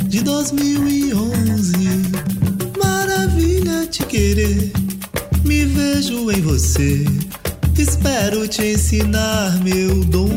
de 0.08 0.22
2011. 0.22 1.76
Maravilha 2.82 3.86
te 3.88 4.02
querer, 4.06 4.72
me 5.44 5.66
vejo 5.66 6.30
em 6.30 6.40
você. 6.40 7.04
Espero 7.78 8.48
te 8.48 8.72
ensinar 8.72 9.62
meu 9.62 10.02
dom. 10.06 10.30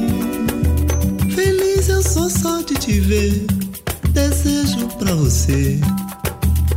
Feliz 1.34 1.88
eu 1.88 2.04
sou 2.04 2.30
só 2.30 2.62
de 2.62 2.74
te 2.74 3.00
ver. 3.00 3.46
Desejo 4.12 4.90
pra 4.98 5.16
você 5.16 5.80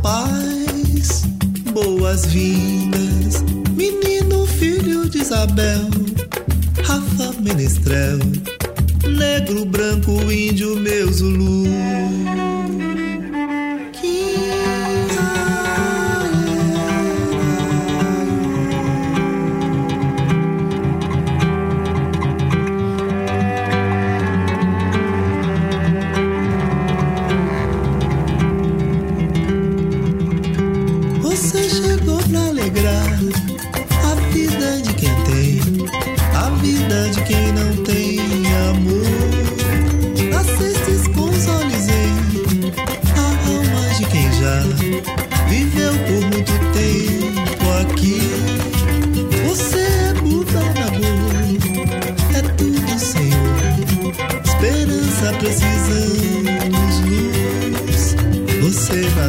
paz 0.03 1.23
boas-vindas, 1.71 3.41
menino 3.71 4.45
filho 4.45 5.09
de 5.09 5.19
Isabel, 5.19 5.87
Rafa 6.83 7.33
Menestrel, 7.39 8.19
negro, 9.17 9.65
branco, 9.65 10.11
índio, 10.29 10.75
meu 10.75 11.11
Zulu. 11.11 11.63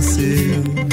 nasceu. 0.04 0.83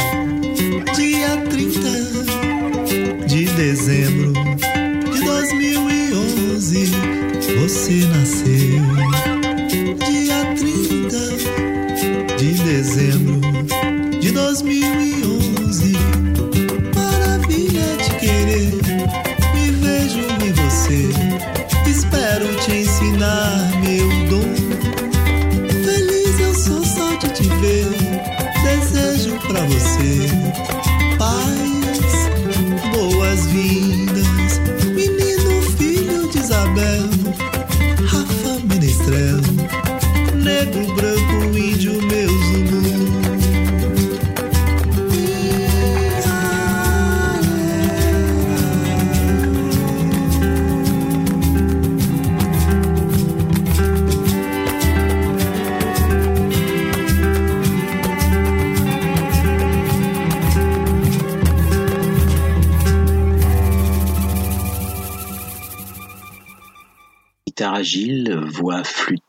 Agile, 67.82 68.40
voix 68.46 68.84
flûtée, 68.84 69.21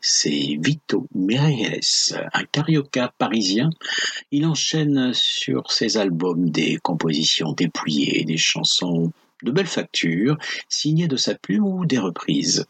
c'est 0.00 0.58
Vito 0.60 1.06
Meirelles, 1.14 1.80
un 2.32 2.44
carioca 2.44 3.12
parisien. 3.18 3.70
Il 4.30 4.46
enchaîne 4.46 5.12
sur 5.14 5.70
ses 5.72 5.96
albums 5.96 6.50
des 6.50 6.76
compositions 6.76 7.52
dépouillées, 7.52 8.24
des 8.24 8.36
chansons 8.36 9.12
de 9.42 9.50
belles 9.50 9.66
factures, 9.66 10.36
signées 10.68 11.08
de 11.08 11.16
sa 11.16 11.34
plume 11.34 11.64
ou 11.64 11.86
des 11.86 11.98
reprises. 11.98 12.66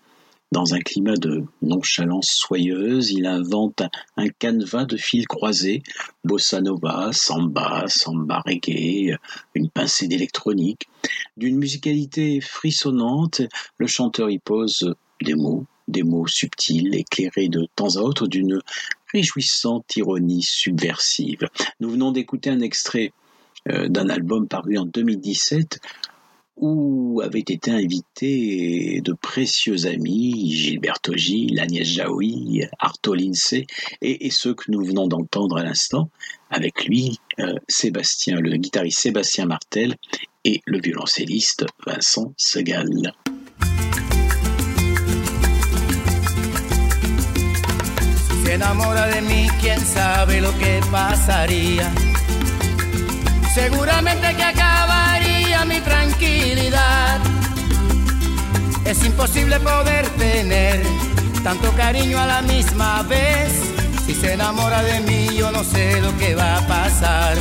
Dans 0.50 0.72
un 0.72 0.80
climat 0.80 1.16
de 1.16 1.44
nonchalance 1.60 2.30
soyeuse, 2.30 3.10
il 3.10 3.26
invente 3.26 3.82
un 4.16 4.28
canevas 4.28 4.86
de 4.86 4.96
fils 4.96 5.26
croisés, 5.26 5.82
bossa 6.24 6.62
nova, 6.62 7.10
samba, 7.12 7.84
samba 7.86 8.40
reggae, 8.46 9.14
une 9.54 9.68
pincée 9.68 10.08
d'électronique. 10.08 10.88
D'une 11.36 11.58
musicalité 11.58 12.40
frissonnante, 12.40 13.42
le 13.76 13.86
chanteur 13.86 14.30
y 14.30 14.38
pose 14.38 14.94
des 15.20 15.34
mots, 15.34 15.66
des 15.88 16.02
mots 16.02 16.26
subtils, 16.26 16.94
éclairés 16.94 17.48
de 17.48 17.66
temps 17.74 17.96
à 17.96 18.00
autre 18.00 18.26
d'une 18.26 18.60
réjouissante 19.12 19.96
ironie 19.96 20.42
subversive. 20.42 21.48
Nous 21.80 21.90
venons 21.90 22.12
d'écouter 22.12 22.50
un 22.50 22.60
extrait 22.60 23.12
euh, 23.68 23.88
d'un 23.88 24.08
album 24.08 24.46
paru 24.48 24.78
en 24.78 24.84
2017 24.84 25.80
où 26.60 27.20
avaient 27.22 27.38
été 27.38 27.70
invités 27.70 29.00
de 29.00 29.12
précieux 29.12 29.86
amis, 29.86 30.52
Gilberto 30.52 31.12
Gil, 31.14 31.60
Agnès 31.60 31.86
Jaoui, 31.86 32.62
Arto 32.78 33.14
Lindsay, 33.14 33.66
et, 34.02 34.28
ceux 34.30 34.54
que 34.54 34.70
nous 34.70 34.84
venons 34.84 35.06
d'entendre 35.06 35.58
à 35.58 35.62
l'instant, 35.62 36.10
avec 36.50 36.84
lui, 36.86 37.18
euh, 37.38 37.54
Sébastien, 37.68 38.40
le 38.40 38.56
guitariste 38.56 38.98
Sébastien 38.98 39.46
Martel 39.46 39.94
et 40.44 40.60
le 40.66 40.80
violoncelliste 40.80 41.64
Vincent 41.86 42.32
Segal. 42.36 43.12
Se 48.48 48.54
enamora 48.54 49.06
de 49.08 49.20
mí, 49.20 49.46
quién 49.60 49.78
sabe 49.78 50.40
lo 50.40 50.58
que 50.58 50.80
pasaría. 50.90 51.92
Seguramente 53.52 54.34
que 54.34 54.42
acabaría 54.42 55.66
mi 55.66 55.78
tranquilidad. 55.82 57.20
Es 58.86 59.04
imposible 59.04 59.60
poder 59.60 60.08
tener 60.16 60.82
tanto 61.44 61.70
cariño 61.72 62.18
a 62.18 62.24
la 62.24 62.40
misma 62.40 63.02
vez. 63.02 63.52
Si 64.06 64.14
se 64.14 64.32
enamora 64.32 64.82
de 64.82 65.00
mí, 65.00 65.28
yo 65.36 65.52
no 65.52 65.62
sé 65.62 66.00
lo 66.00 66.16
que 66.16 66.34
va 66.34 66.56
a 66.56 66.66
pasar. 66.66 67.36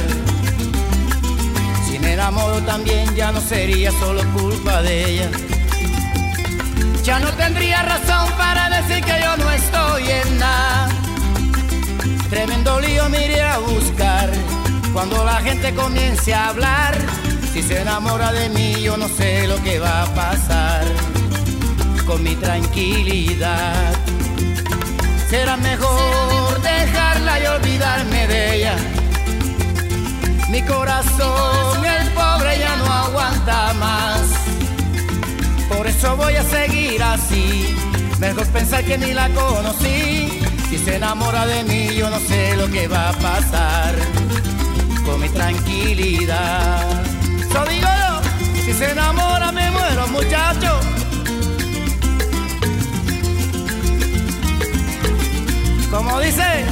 Si 1.88 2.00
me 2.00 2.16
enamoro 2.16 2.60
también, 2.64 3.16
ya 3.16 3.32
no 3.32 3.40
sería 3.40 3.92
solo 3.92 4.24
culpa 4.34 4.82
de 4.82 5.06
ella. 5.10 5.30
Tendría 7.48 7.82
razón 7.82 8.30
para 8.38 8.70
decir 8.70 9.02
que 9.06 9.22
yo 9.22 9.38
no 9.38 9.50
estoy 9.50 10.04
en 10.12 10.38
nada. 10.38 10.90
Tremendo 12.30 12.78
lío 12.82 13.08
me 13.08 13.24
iré 13.24 13.42
a 13.42 13.58
buscar 13.60 14.30
cuando 14.92 15.24
la 15.24 15.38
gente 15.40 15.74
comience 15.74 16.34
a 16.34 16.50
hablar, 16.50 16.94
si 17.54 17.64
se 17.64 17.80
enamora 17.80 18.34
de 18.34 18.50
mí, 18.50 18.82
yo 18.82 18.98
no 18.98 19.08
sé 19.08 19.48
lo 19.48 19.64
que 19.64 19.80
va 19.80 20.04
a 20.04 20.06
pasar 20.08 20.84
con 22.06 22.22
mi 22.22 22.36
tranquilidad. 22.36 23.94
Será 25.30 25.56
mejor 25.56 26.62
dejarla 26.62 27.40
y 27.40 27.46
olvidarme 27.46 28.28
de 28.28 28.56
ella. 28.56 28.76
Mi 30.50 30.62
corazón, 30.64 31.86
el 31.86 32.10
pobre, 32.10 32.60
ya 32.60 32.76
no 32.76 32.92
aguanta 32.92 33.74
más. 33.76 34.47
Por 35.70 35.86
eso 35.88 36.16
voy 36.16 36.36
a 36.36 36.44
seguir 36.44 37.02
así. 37.04 37.76
Mejor 38.20 38.48
pensar 38.48 38.84
que 38.84 38.98
ni 38.98 39.14
la 39.14 39.30
conocí. 39.30 40.40
Si 40.70 40.78
se 40.78 40.96
enamora 40.96 41.46
de 41.46 41.64
mí, 41.64 41.96
yo 41.96 42.10
no 42.10 42.20
sé 42.20 42.56
lo 42.58 42.70
que 42.70 42.88
va 42.88 43.10
a 43.10 43.14
pasar 43.14 43.96
con 45.06 45.22
mi 45.22 45.30
tranquilidad. 45.30 47.04
Eso 47.40 47.66
digo 47.70 47.88
yo, 47.88 48.62
si 48.66 48.74
se 48.74 48.92
enamora 48.92 49.52
me 49.52 49.72
muero 49.72 50.08
muchacho. 50.08 50.80
Como 55.90 56.20
dice, 56.20 56.66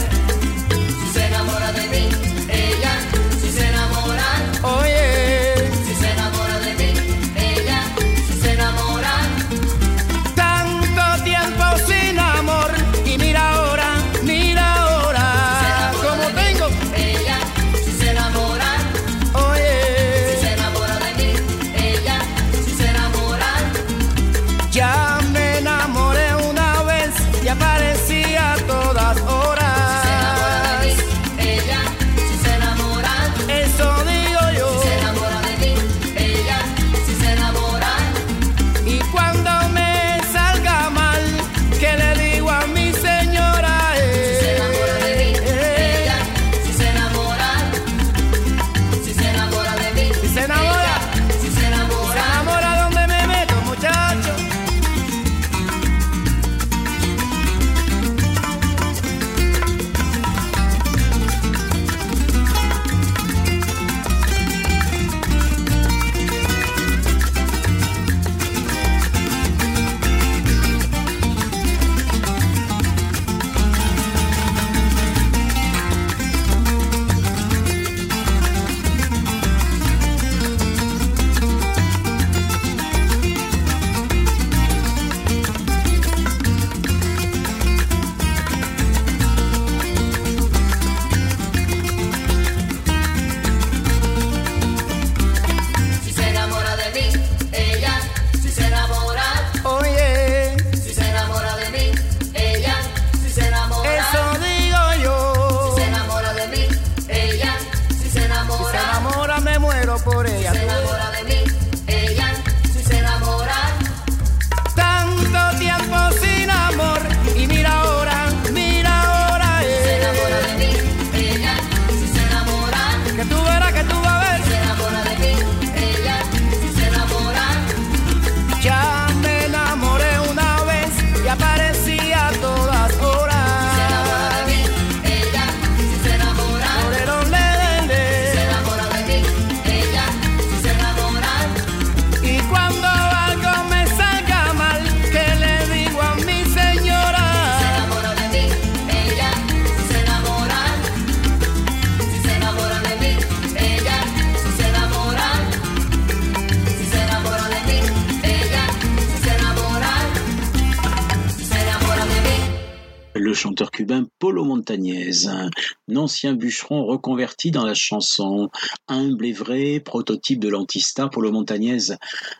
chanteur 163.46 163.70
cubain 163.70 164.08
Polo 164.18 164.44
Montañez, 164.44 165.28
un 165.28 165.52
ancien 165.96 166.34
bûcheron 166.34 166.84
reconverti 166.84 167.52
dans 167.52 167.64
la 167.64 167.76
chanson. 167.76 168.50
Humble 168.88 169.24
et 169.24 169.34
vrai, 169.34 169.80
prototype 169.80 170.40
de 170.40 170.50
l'antistar, 170.50 171.12
Polo 171.12 171.32
Montañez 171.32 171.92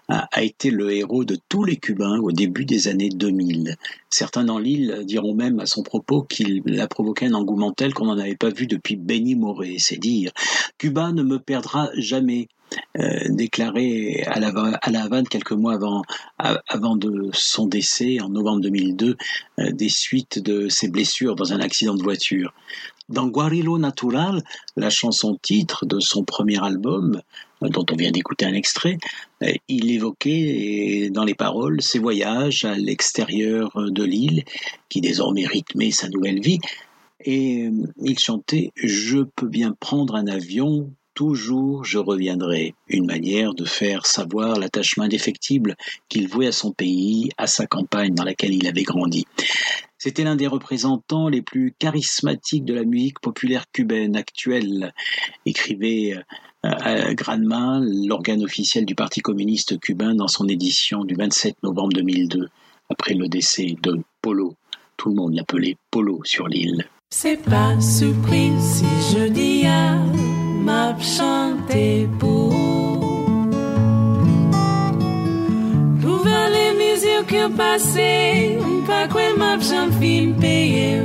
a, 0.10 0.28
a, 0.32 0.42
été 0.42 0.72
le 0.72 0.92
héros 0.92 1.24
de 1.24 1.38
tous 1.48 1.64
les 1.64 1.78
Cubains 1.78 2.18
au 2.22 2.32
début 2.32 2.66
des 2.66 2.88
années 2.88 3.10
2000. 3.10 3.76
Certains 4.10 4.46
dans 4.46 4.58
l'île 4.58 5.04
diront 5.06 5.36
même 5.36 5.60
à 5.60 5.68
son 5.68 5.84
propos 5.84 6.24
qu'il 6.24 6.80
a 6.80 6.88
provoqué 6.88 7.28
un 7.28 7.36
engouement 7.36 7.72
tel 7.72 7.94
qu'on 7.94 8.06
n'en 8.06 8.18
avait 8.18 8.36
pas 8.36 8.50
vu 8.50 8.66
depuis 8.66 8.96
Benny 8.96 9.36
Moré, 9.36 9.76
c'est 9.78 9.98
dire. 9.98 10.32
Cuba 10.80 11.12
ne 11.12 11.22
me 11.22 11.38
perdra 11.38 11.90
jamais. 11.98 12.48
Euh, 12.98 13.26
déclaré 13.30 14.24
à 14.26 14.40
la, 14.40 14.50
à 14.50 15.04
Havane 15.04 15.28
quelques 15.28 15.52
mois 15.52 15.74
avant, 15.74 16.02
avant 16.38 16.96
de 16.96 17.30
son 17.34 17.68
décès 17.68 18.22
en 18.22 18.30
novembre 18.30 18.62
2002 18.62 19.18
euh, 19.60 19.72
des 19.72 19.90
suites 19.90 20.40
de 20.40 20.70
ses 20.70 20.88
blessures 20.88 21.36
dans 21.36 21.52
un 21.52 21.60
accident 21.60 21.96
de 21.96 22.04
voiture. 22.04 22.54
Dans 23.10 23.28
Guarilo 23.28 23.78
Natural, 23.78 24.42
la 24.78 24.90
chanson 24.90 25.38
titre 25.42 25.86
de 25.86 26.00
son 26.00 26.24
premier 26.24 26.64
album, 26.64 27.22
euh, 27.64 27.70
dont 27.70 27.86
on 27.92 27.96
vient 27.96 28.12
d'écouter 28.12 28.46
un 28.46 28.54
extrait, 28.54 28.98
il 29.68 29.92
évoquait 29.92 31.10
dans 31.12 31.26
les 31.26 31.36
paroles 31.36 31.82
ses 31.82 32.00
voyages 32.00 32.64
à 32.64 32.76
l'extérieur 32.76 33.72
de 33.76 34.04
l'île, 34.04 34.44
qui 34.90 35.02
désormais 35.02 35.46
rythmait 35.46 35.92
sa 35.92 36.08
nouvelle 36.08 36.40
vie, 36.40 36.60
et 37.20 37.70
il 38.02 38.20
chantait 38.20 38.72
Je 38.76 39.20
peux 39.20 39.48
bien 39.48 39.76
prendre 39.80 40.16
un 40.16 40.28
avion 40.28 40.90
toujours 41.16 41.84
je 41.84 41.98
reviendrai, 41.98 42.76
une 42.88 43.08
manière 43.08 43.54
de 43.56 43.66
faire 43.66 44.06
savoir 44.06 44.60
l'attachement 44.60 45.06
indéfectible 45.06 45.76
qu'il 46.10 46.28
vouait 46.28 46.48
à 46.48 46.52
son 46.52 46.72
pays, 46.72 47.30
à 47.38 47.48
sa 47.48 47.66
campagne 47.66 48.14
dans 48.14 48.24
laquelle 48.24 48.54
il 48.54 48.68
avait 48.68 48.84
grandi. 48.84 49.26
C'était 49.98 50.24
l'un 50.24 50.36
des 50.36 50.46
représentants 50.46 51.30
les 51.30 51.42
plus 51.42 51.74
charismatiques 51.80 52.66
de 52.66 52.76
la 52.76 52.84
musique 52.84 53.20
populaire 53.22 53.66
cubaine 53.72 54.16
actuelle, 54.16 54.94
écrivait 55.48 56.16
euh, 56.66 57.14
Granma, 57.14 57.80
l'organe 57.82 58.44
officiel 58.44 58.86
du 58.86 58.94
Parti 58.94 59.22
communiste 59.22 59.80
cubain, 59.80 60.14
dans 60.14 60.28
son 60.28 60.48
édition 60.48 61.06
du 61.06 61.16
27 61.16 61.64
novembre 61.64 61.94
2002, 61.94 62.50
après 62.90 63.16
le 63.16 63.28
décès 63.28 63.76
de 63.82 64.02
Polo. 64.22 64.56
Tout 64.98 65.10
le 65.10 65.16
monde 65.16 65.34
l'appelait 65.34 65.78
Polo 65.90 66.22
sur 66.24 66.48
l'île. 66.48 66.88
C'est 67.10 67.38
pas 67.38 67.80
si 67.80 68.06
je 68.06 69.28
dis 69.28 69.66
à 69.66 70.15
m'a 70.66 70.96
chanté 71.00 72.10
pour 72.20 72.54
Pour 76.02 76.24
les 76.56 76.72
mesures 76.84 77.26
qui 77.28 77.38
ont 77.48 77.56
passé, 77.66 78.58
pas 78.88 79.08
quoi 79.08 79.28
m'a 79.38 79.60
fin 79.60 79.88
payé. 80.42 81.02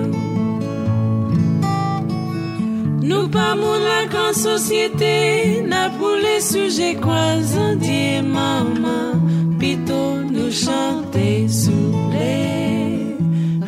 Nous 3.09 3.29
pas 3.29 3.55
mon 3.55 3.77
la 3.91 4.03
grande 4.13 4.39
société, 4.51 5.63
n'a 5.71 5.91
pour 5.99 6.17
les 6.27 6.41
sujets 6.53 6.97
croisés, 7.05 8.23
maman, 8.23 9.13
plutôt 9.59 10.15
nous 10.37 10.53
chanter 10.65 11.49
sous 11.49 11.93
les 12.15 13.17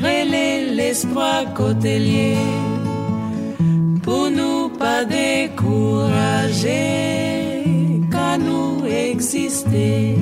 relais 0.05 0.75
l'espoir 0.75 1.53
côté 1.55 1.99
pour 4.03 4.31
nous 4.31 4.69
pas 4.83 5.05
décourager 5.05 6.73
quand 8.11 8.39
nous 8.49 8.85
exister. 8.85 10.17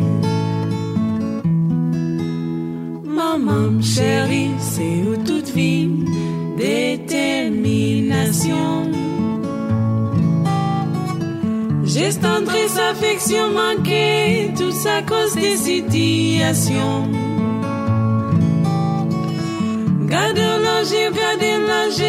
Maman 3.05 3.81
chérie, 3.81 4.51
c'est 4.59 4.99
où 5.09 5.17
toute 5.29 5.51
vie, 5.59 5.89
détermination. 6.59 8.73
J'ai 11.85 12.13
tendresse, 12.27 12.79
affection 12.93 13.47
manquée, 13.63 14.53
tout 14.59 14.75
ça 14.83 14.97
cause 15.11 15.35
des 15.35 15.57
situations. 15.57 17.09
Gardez 20.11 20.55
l'âge, 20.65 20.97
gardez 21.15 21.59
l'âge, 21.69 22.05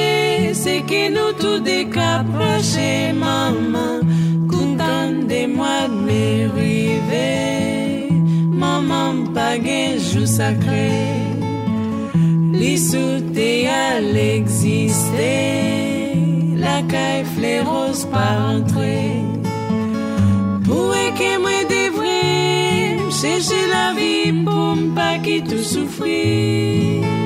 c'est 0.53 0.81
que 0.89 1.01
nous 1.15 1.33
tous 1.39 1.59
décaprachés, 1.59 3.13
maman. 3.13 3.99
Content 4.49 5.11
de 5.29 5.41
moi 5.45 5.81
de 5.87 5.93
m'arriver. 6.07 8.09
Maman, 8.61 9.13
pas 9.35 9.55
jour 9.99 10.25
sacré. 10.25 10.89
L'issouté 12.51 13.67
à 13.67 13.99
l'exister. 13.99 15.27
La 16.57 16.81
caille 16.91 17.25
flérose 17.35 18.05
pas 18.05 18.33
entrer. 18.55 19.11
Pour 20.65 20.91
que 21.19 21.31
moi 21.39 21.59
devrais 21.69 22.97
chercher 23.11 23.63
la 23.75 23.87
vie 23.93 24.33
pour 24.43 24.75
pas 24.95 25.19
qui 25.19 25.43
tout 25.43 25.65
souffrir. 25.73 27.20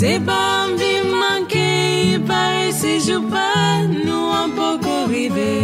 C'est 0.00 0.24
pas 0.24 0.64
envie 0.64 1.02
manquer, 1.24 2.18
pareil 2.26 2.72
si 2.72 3.00
je 3.06 3.18
pas 3.18 3.82
nous 4.06 4.28
un 4.42 4.48
peu 4.56 4.88
arrivé. 4.88 5.56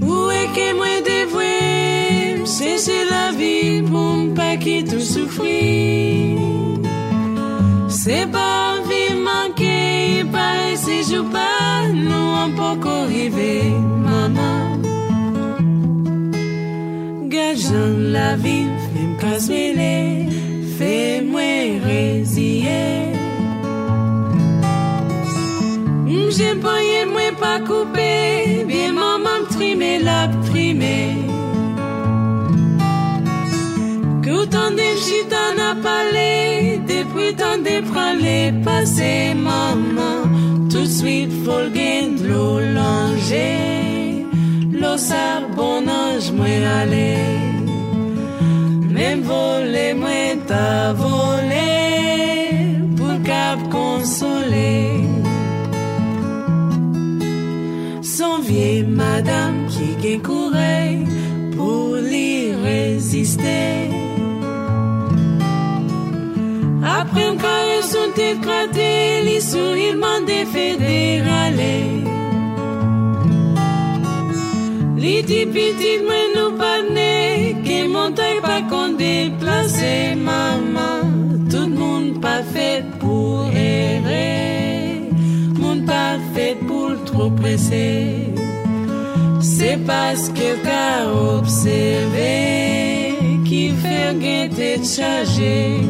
Où 0.00 0.28
est 0.38 0.48
que 0.56 0.74
moi 0.78 0.94
dévoué, 1.10 2.44
chercher 2.44 3.04
la 3.08 3.30
vie 3.38 3.82
pour 3.82 4.34
pas 4.34 4.56
qui 4.56 4.82
tout 4.82 4.98
souffrir. 4.98 6.40
C'est 7.88 8.28
pas 8.32 8.74
envie 8.74 9.14
manquer, 9.30 10.24
pareil 10.32 10.76
si 10.76 11.04
je 11.04 11.20
pas 11.20 11.86
nous 11.94 12.30
un 12.44 12.50
peu 12.50 12.90
arrivé, 12.90 13.62
maman. 14.08 14.56
Gageant 17.28 17.94
la 18.16 18.34
vie, 18.34 18.66
fais-moi 18.92 19.18
casse 19.20 19.50
fais-moi 20.82 21.52
résiller. 21.84 23.12
J'ai 26.36 26.54
pas 26.66 26.80
moi 27.14 27.28
pas 27.44 27.58
coupé, 27.68 28.64
bien 28.70 28.92
maman 28.92 29.40
trimé 29.54 29.92
la 30.08 30.22
primé. 30.48 30.98
Que 34.24 34.36
tant 34.54 34.72
de 34.80 34.88
chita 35.04 35.44
n'a 35.58 35.74
parlé, 35.90 36.80
depuis 36.92 37.32
tant 37.40 37.58
de 37.68 37.76
pralé 37.90 38.52
passé, 38.64 39.34
maman. 39.34 40.18
Tout 40.70 40.86
de 40.90 40.96
suite, 41.00 41.32
faut 41.44 41.62
le 41.66 41.70
l'eau 42.28 42.58
langer. 42.78 44.26
L'eau 44.80 44.98
bon 45.56 45.82
ange, 46.00 46.28
moi 46.38 46.46
aller. 46.80 47.61
Voler, 49.20 49.94
moi 49.94 50.36
ta 50.46 50.92
volé 50.94 52.76
pour 52.96 53.22
cap 53.22 53.58
consoler. 53.70 55.04
Son 58.02 58.38
vieille 58.40 58.84
madame 58.84 59.66
qui 60.00 60.18
courait 60.18 60.98
pour 61.56 61.96
l'y 61.96 62.54
résister. 62.54 63.90
Après 66.84 67.24
un 67.24 67.36
carré 67.36 67.82
son 67.82 68.10
tête 68.14 68.40
cratée, 68.40 69.22
les 69.24 69.40
sourires 69.40 69.96
m'ont 69.96 70.24
défédéralé. 70.26 72.02
Les 74.96 75.22
petites 75.22 76.04
mais 76.08 76.26
nous 76.34 76.56
pas 76.56 76.80
pas 78.52 78.62
qu'on 78.68 78.92
déplacer 78.92 80.14
maman. 80.30 81.00
Tout 81.50 81.68
le 81.70 81.76
monde 81.82 82.20
pas 82.20 82.42
fait 82.54 82.84
pour 83.00 83.46
errer, 83.54 85.10
monde 85.58 85.84
pas 85.86 86.16
fait 86.34 86.56
pour 86.68 86.90
trop 87.04 87.30
presser. 87.30 88.34
C'est 89.40 89.78
parce 89.86 90.28
que 90.36 90.48
qu'a 90.64 90.96
observé 91.36 93.14
qui 93.46 93.70
fait 93.82 94.14
guetter 94.24 94.78
charger. 94.96 95.80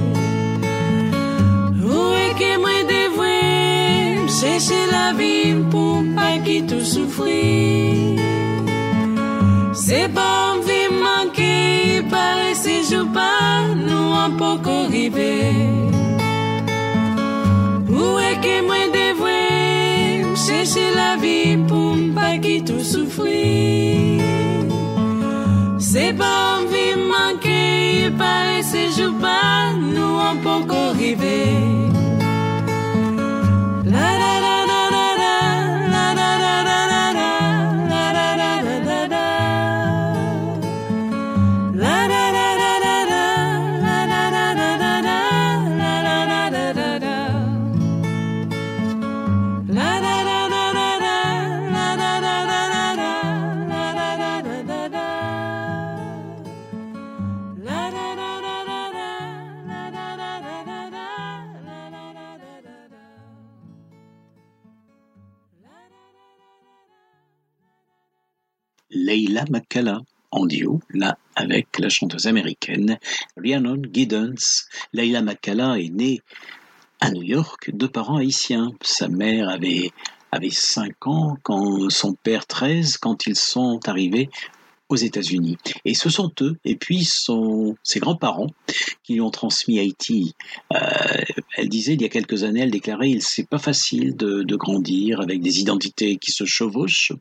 Où 1.91 2.01
est 2.23 2.35
que 2.41 2.53
moi 2.65 2.79
devrais 2.95 4.29
chercher 4.41 4.85
la 4.97 5.09
vie 5.19 5.55
pour 5.71 5.99
pas 6.17 6.37
qui 6.45 6.59
tout 6.69 6.87
souffrir? 6.95 8.03
C'est 9.85 10.09
pas 10.15 10.55
envie 10.55 10.87
vie 10.91 10.95
manquer, 10.95 11.97
il 11.97 12.05
paraît 12.09 12.55
se 12.55 12.85
c'est 12.89 13.13
pas, 13.13 13.75
nous 13.75 14.13
en 14.13 14.31
peut 14.39 14.45
encore 14.45 14.95
y. 14.95 15.43
Où 17.89 18.19
est-ce 18.21 18.39
que 18.45 18.65
moi 18.65 18.77
devrais 19.01 20.37
chercher 20.37 20.89
la 20.95 21.17
vie 21.17 21.57
pour 21.67 21.97
ne 21.97 22.13
pas 22.13 22.39
quitter 22.39 22.73
tout 22.73 22.85
souffrir? 22.85 24.23
C'est 25.81 26.17
pas 26.17 26.61
envie 26.61 26.93
vie 26.95 27.03
manquer, 27.15 28.05
il 28.05 28.13
paraît 28.17 28.63
se 28.63 28.89
c'est 28.95 29.21
pas, 29.21 29.73
nous 29.73 30.17
en 30.29 30.37
peut 30.37 30.49
encore. 30.49 30.83
McCalla 69.51 70.01
en 70.31 70.47
duo, 70.47 70.81
là 70.91 71.19
avec 71.35 71.79
la 71.79 71.89
chanteuse 71.89 72.27
américaine 72.27 72.99
Rhiannon 73.37 73.83
Giddens. 73.93 74.67
Leila 74.93 75.23
McCalla 75.23 75.79
est 75.79 75.91
née 75.91 76.21
à 77.01 77.11
New 77.11 77.23
York 77.23 77.71
de 77.73 77.87
parents 77.87 78.17
haïtiens. 78.17 78.71
Sa 78.81 79.09
mère 79.09 79.49
avait, 79.49 79.91
avait 80.31 80.51
5 80.51 81.07
ans, 81.07 81.37
quand 81.43 81.91
son 81.91 82.15
père 82.15 82.47
13, 82.47 82.97
quand 82.97 83.27
ils 83.27 83.37
sont 83.37 83.81
arrivés 83.87 84.31
aux 84.93 84.97
États-Unis. 84.97 85.57
Et 85.85 85.95
ce 85.95 86.11
sont 86.11 86.31
eux, 86.41 86.57
et 86.65 86.77
puis 86.77 87.05
son, 87.05 87.77
ses 87.83 87.99
grands-parents, 87.99 88.51
qui 89.03 89.15
lui 89.15 89.21
ont 89.21 89.31
transmis 89.31 89.79
Haïti. 89.79 90.35
Euh, 90.73 90.79
elle 91.57 91.69
disait, 91.69 91.95
il 91.95 92.03
y 92.03 92.05
a 92.05 92.09
quelques 92.09 92.45
années, 92.45 92.61
elle 92.61 92.71
déclarait, 92.71 93.17
c'est 93.21 93.49
pas 93.49 93.59
facile 93.59 94.17
de, 94.17 94.45
grandir 94.57 95.21
avec 95.21 95.41
des 95.41 95.61
identités 95.61 96.19
qui 96.19 96.31
se 96.31 96.45
chevauchent, 96.45 97.13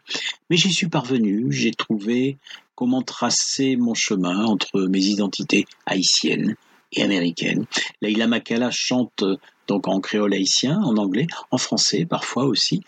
mais 0.49 0.57
j'y 0.57 0.73
suis 0.73 0.89
parvenu, 0.89 1.47
j'ai 1.49 1.71
trouvé 1.71 2.37
comment 2.75 3.01
tracer 3.01 3.77
mon 3.77 3.93
chemin 3.93 4.43
entre 4.43 4.81
mes 4.81 5.05
identités 5.05 5.65
haïtiennes 5.85 6.55
et 6.91 7.03
américaines. 7.03 7.65
Leila 8.01 8.27
Makala 8.27 8.69
chante 8.69 9.23
donc 9.71 9.87
en 9.87 10.01
créole 10.01 10.33
haïtien, 10.33 10.81
en 10.83 10.97
anglais, 10.97 11.27
en 11.49 11.57
français 11.57 12.05
parfois 12.05 12.43
aussi, 12.43 12.81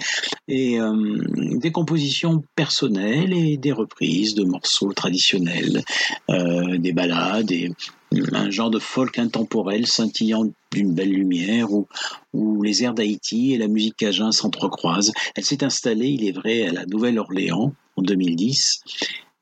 et 0.49 0.81
euh, 0.81 1.23
des 1.55 1.71
compositions 1.71 2.43
personnelles 2.57 3.31
et 3.31 3.55
des 3.55 3.71
reprises 3.71 4.35
de 4.35 4.43
morceaux 4.43 4.91
traditionnels, 4.91 5.81
euh, 6.29 6.77
des 6.77 6.91
ballades, 6.91 7.51
et 7.51 7.71
un 8.33 8.49
genre 8.49 8.69
de 8.69 8.79
folk 8.79 9.17
intemporel 9.17 9.87
scintillant 9.87 10.43
d'une 10.73 10.93
belle 10.93 11.13
lumière 11.13 11.71
où, 11.71 11.87
où 12.33 12.61
les 12.61 12.83
airs 12.83 12.93
d'Haïti 12.93 13.53
et 13.53 13.57
la 13.57 13.69
musique 13.69 13.95
cajun 13.95 14.33
s'entrecroisent. 14.33 15.13
Elle 15.35 15.45
s'est 15.45 15.63
installée, 15.63 16.09
il 16.09 16.27
est 16.27 16.33
vrai, 16.33 16.67
à 16.67 16.73
la 16.73 16.85
Nouvelle-Orléans 16.85 17.73
en 17.95 18.01
2010 18.01 18.81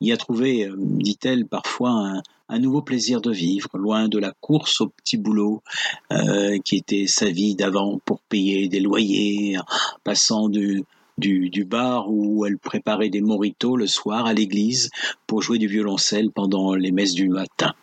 y 0.04 0.12
a 0.12 0.18
trouvé, 0.18 0.68
dit-elle, 0.78 1.46
parfois 1.46 1.92
un, 1.92 2.22
un, 2.52 2.60
nouveau 2.60 2.82
plaisir 2.82 3.22
de 3.22 3.32
vivre, 3.32 3.70
loin 3.74 4.08
de 4.08 4.20
la 4.20 4.34
course 4.42 4.82
au 4.82 4.88
petit 4.90 5.18
boulot 5.18 5.64
euh, 6.12 6.58
qui 6.64 6.78
était 6.78 7.08
sa 7.08 7.30
vie 7.30 7.56
d'avant 7.56 8.00
pour 8.06 8.20
payer 8.22 8.68
des 8.68 8.80
loyers, 8.80 9.58
passant 10.04 10.50
du, 10.50 10.84
du, 11.18 11.50
du, 11.50 11.64
bar 11.64 12.12
où 12.12 12.46
elle 12.46 12.58
préparait 12.58 13.10
des 13.10 13.22
moritos 13.22 13.76
le 13.76 13.88
soir 13.88 14.26
à 14.26 14.34
l'église 14.34 14.90
pour 15.28 15.42
jouer 15.42 15.58
du 15.58 15.68
violoncelle 15.68 16.32
pendant 16.32 16.76
les 16.76 16.92
messes 16.92 17.14
du 17.14 17.30
matin. 17.30 17.74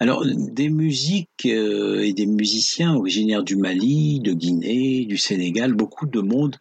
Alors, 0.00 0.24
des 0.26 0.68
musiques 0.68 1.46
euh, 1.46 2.02
et 2.02 2.12
des 2.12 2.26
musiciens 2.26 2.94
originaires 2.94 3.42
du 3.42 3.56
Mali, 3.56 4.20
de 4.20 4.32
Guinée, 4.32 5.04
du 5.06 5.18
Sénégal, 5.18 5.72
beaucoup 5.72 6.06
de 6.06 6.20
monde 6.20 6.56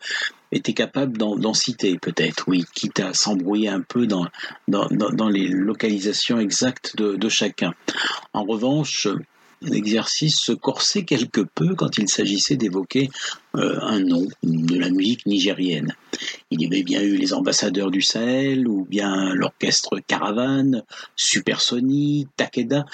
était 0.52 0.74
capable 0.74 1.18
d'en 1.18 1.54
citer 1.54 1.98
peut-être, 1.98 2.46
oui, 2.48 2.64
quitte 2.74 3.00
à 3.00 3.14
s'embrouiller 3.14 3.68
un 3.68 3.82
peu 3.82 4.08
dans, 4.08 4.26
dans, 4.68 5.28
les 5.28 5.48
localisations 5.48 6.40
exactes 6.40 6.96
de 6.96 7.30
chacun. 7.30 7.74
En 8.32 8.44
revanche, 8.44 9.08
l'exercice 9.62 10.38
se 10.40 10.52
corsait 10.52 11.04
quelque 11.04 11.42
peu 11.42 11.76
quand 11.76 11.98
il 11.98 12.10
s'agissait 12.10 12.56
d'évoquer 12.56 13.10
euh, 13.56 13.80
un 13.82 14.00
nom 14.00 14.28
de 14.44 14.78
la 14.78 14.90
musique 14.90 15.26
nigérienne. 15.26 15.96
Il 16.52 16.62
y 16.62 16.66
avait 16.66 16.84
bien 16.84 17.02
eu 17.02 17.18
les 17.18 17.34
ambassadeurs 17.34 17.92
du 17.92 18.02
Sahel, 18.02 18.68
ou 18.68 18.86
bien 18.86 19.34
l'orchestre 19.34 20.00
Caravane, 20.06 20.84
Supersonic, 21.16 22.28
Takeda, 22.36 22.86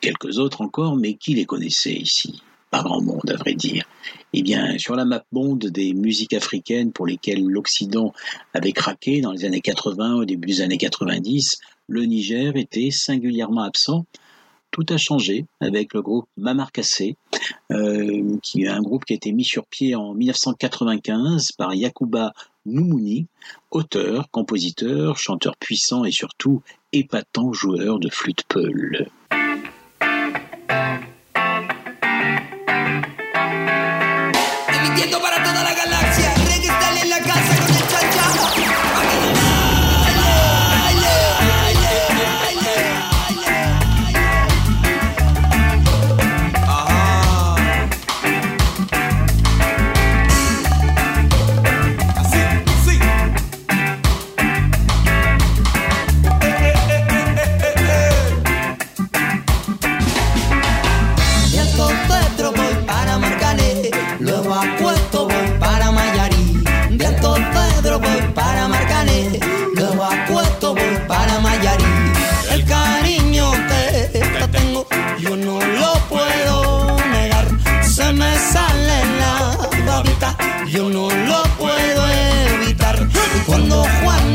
quelques 0.00 0.38
autres 0.38 0.60
encore, 0.60 0.96
mais 0.96 1.14
qui 1.14 1.34
les 1.34 1.44
connaissait 1.44 1.94
ici? 1.94 2.42
Pas 2.70 2.82
grand 2.82 3.00
monde, 3.00 3.30
à 3.30 3.36
vrai 3.36 3.54
dire. 3.54 3.84
Eh 4.34 4.42
bien, 4.42 4.76
sur 4.76 4.94
la 4.94 5.06
map 5.06 5.24
monde 5.32 5.66
des 5.66 5.94
musiques 5.94 6.34
africaines 6.34 6.92
pour 6.92 7.06
lesquelles 7.06 7.42
l'Occident 7.42 8.12
avait 8.52 8.72
craqué 8.72 9.22
dans 9.22 9.32
les 9.32 9.46
années 9.46 9.62
80, 9.62 10.16
au 10.16 10.24
début 10.26 10.48
des 10.48 10.60
années 10.60 10.76
90, 10.76 11.58
le 11.88 12.04
Niger 12.04 12.54
était 12.56 12.90
singulièrement 12.90 13.62
absent, 13.62 14.04
tout 14.70 14.86
a 14.90 14.96
changé 14.96 15.46
avec 15.60 15.94
le 15.94 16.02
groupe 16.02 16.26
Mamar 16.36 16.70
euh, 17.72 18.36
qui 18.42 18.62
est 18.62 18.68
un 18.68 18.80
groupe 18.80 19.04
qui 19.04 19.12
a 19.12 19.16
été 19.16 19.32
mis 19.32 19.44
sur 19.44 19.66
pied 19.66 19.94
en 19.94 20.14
1995 20.14 21.52
par 21.52 21.74
Yakuba 21.74 22.32
Noumouni, 22.66 23.26
auteur, 23.70 24.30
compositeur, 24.30 25.16
chanteur 25.18 25.56
puissant 25.56 26.04
et 26.04 26.10
surtout 26.10 26.62
épatant 26.92 27.52
joueur 27.52 27.98
de 27.98 28.10
flûte 28.10 28.44
peul. 28.48 29.08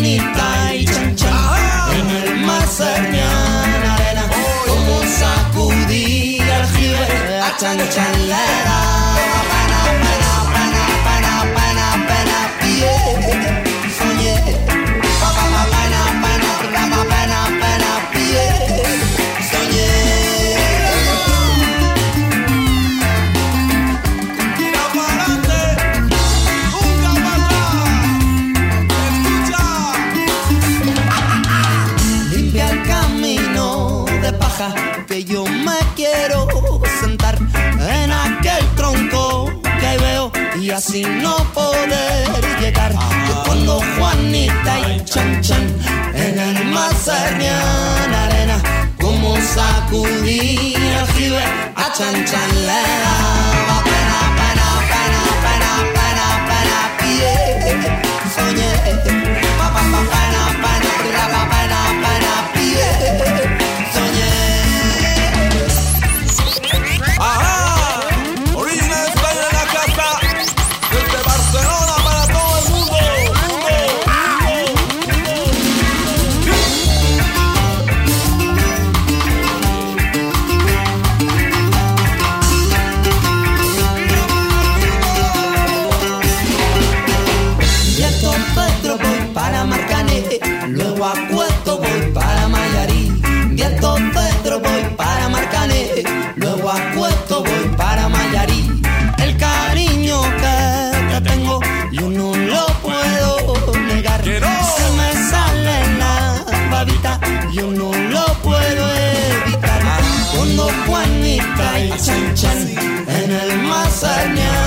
bonita 0.04 0.76
y 0.76 0.86
chan 0.86 1.16
chan 1.16 1.32
¡Ah! 1.34 1.94
en 1.98 2.10
el 2.10 2.46
mar 2.46 2.68
Sermián 2.68 3.84
arena. 3.94 4.24
Como 4.68 5.02
sacudí 5.20 6.40
al 6.40 6.68
jibe 6.76 7.40
a 7.40 7.48
ah, 7.48 7.58
chan 7.58 7.78
chan. 7.90 8.13
casi 40.84 41.04
no 41.04 41.36
poder 41.54 42.60
llegar. 42.60 42.92
Yo 43.28 43.44
cuando 43.46 43.82
Juanita 43.98 44.80
y 44.90 45.04
Chan 45.06 45.42
Chan 45.42 45.68
en 46.14 46.40
el 46.40 46.66
Mazarian 46.66 48.14
Arena, 48.14 48.62
como 49.00 49.36
sacudía 49.38 51.06
jibe 51.16 51.44
a 51.76 51.94
Chan 51.94 52.26
Chan 52.26 52.66
le 52.66 52.84
pie. 57.00 57.34
Soñé, 58.36 58.72
pa, 59.58 59.74
pa, 59.74 59.82
pena, 60.12 60.44
pena, 62.04 62.34
pie. 62.54 63.63
chan 112.04 112.36
chan 112.36 112.58
en 113.08 113.32
el 113.32 113.58
más 113.64 114.04
allá. 114.04 114.63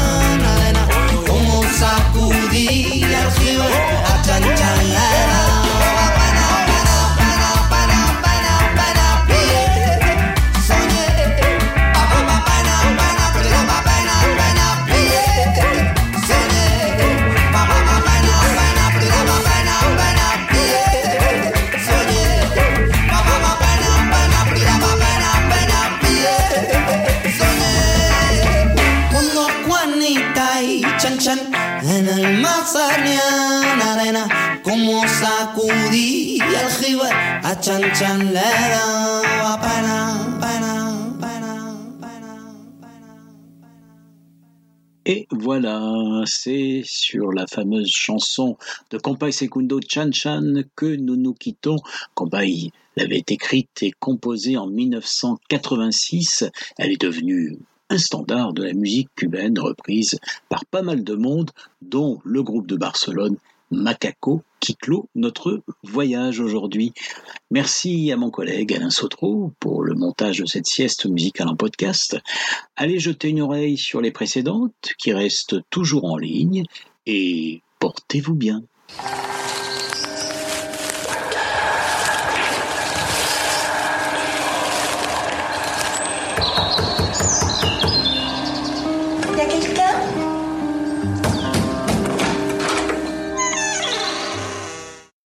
Et 45.09 45.29
voilà, 45.31 45.81
c'est 46.25 46.83
sur 46.85 47.31
la 47.33 47.47
fameuse 47.47 47.89
chanson 47.91 48.57
de 48.91 48.99
Compay 48.99 49.31
Secundo 49.31 49.79
Chan 49.89 50.11
Chan 50.13 50.43
que 50.75 50.97
nous 50.97 51.15
nous 51.15 51.33
quittons. 51.33 51.77
Compay 52.15 52.73
l'avait 52.97 53.23
écrite 53.29 53.83
et 53.83 53.93
composée 54.01 54.57
en 54.57 54.67
1986. 54.67 56.45
Elle 56.77 56.91
est 56.93 57.01
devenue 57.01 57.57
un 57.91 57.99
standard 57.99 58.53
de 58.53 58.65
la 58.65 58.73
musique 58.73 59.09
cubaine 59.17 59.59
reprise 59.59 60.19
par 60.49 60.65
pas 60.67 60.83
mal 60.83 61.05
de 61.05 61.15
monde, 61.15 61.51
dont 61.83 62.21
le 62.25 62.43
groupe 62.43 62.67
de 62.67 62.77
Barcelone 62.77 63.37
Macaco 63.71 64.43
qui 64.61 64.77
clôt 64.77 65.09
notre 65.15 65.63
voyage 65.83 66.41
aujourd'hui. 66.41 66.93
Merci 67.51 68.11
à 68.13 68.17
mon 68.17 68.31
collègue 68.31 68.73
Alain 68.75 68.91
Sautreau 68.91 69.53
pour 69.61 69.83
le 69.83 69.95
montage 69.95 70.41
de 70.41 70.47
cette 70.47 70.67
sieste 70.67 71.07
musicale 71.07 71.49
en 71.49 71.57
podcast. 71.57 72.17
Allez 72.77 72.99
jeter 72.99 73.29
une 73.29 73.43
oreille 73.43 73.77
sur 73.77 74.01
les 74.01 74.11
précédentes 74.11 74.93
qui 74.99 75.13
restent 75.13 75.57
toujours 75.71 76.05
en 76.05 76.17
ligne 76.17 76.65
et 77.07 77.61
portez-vous 77.79 78.35
bien. 78.35 78.63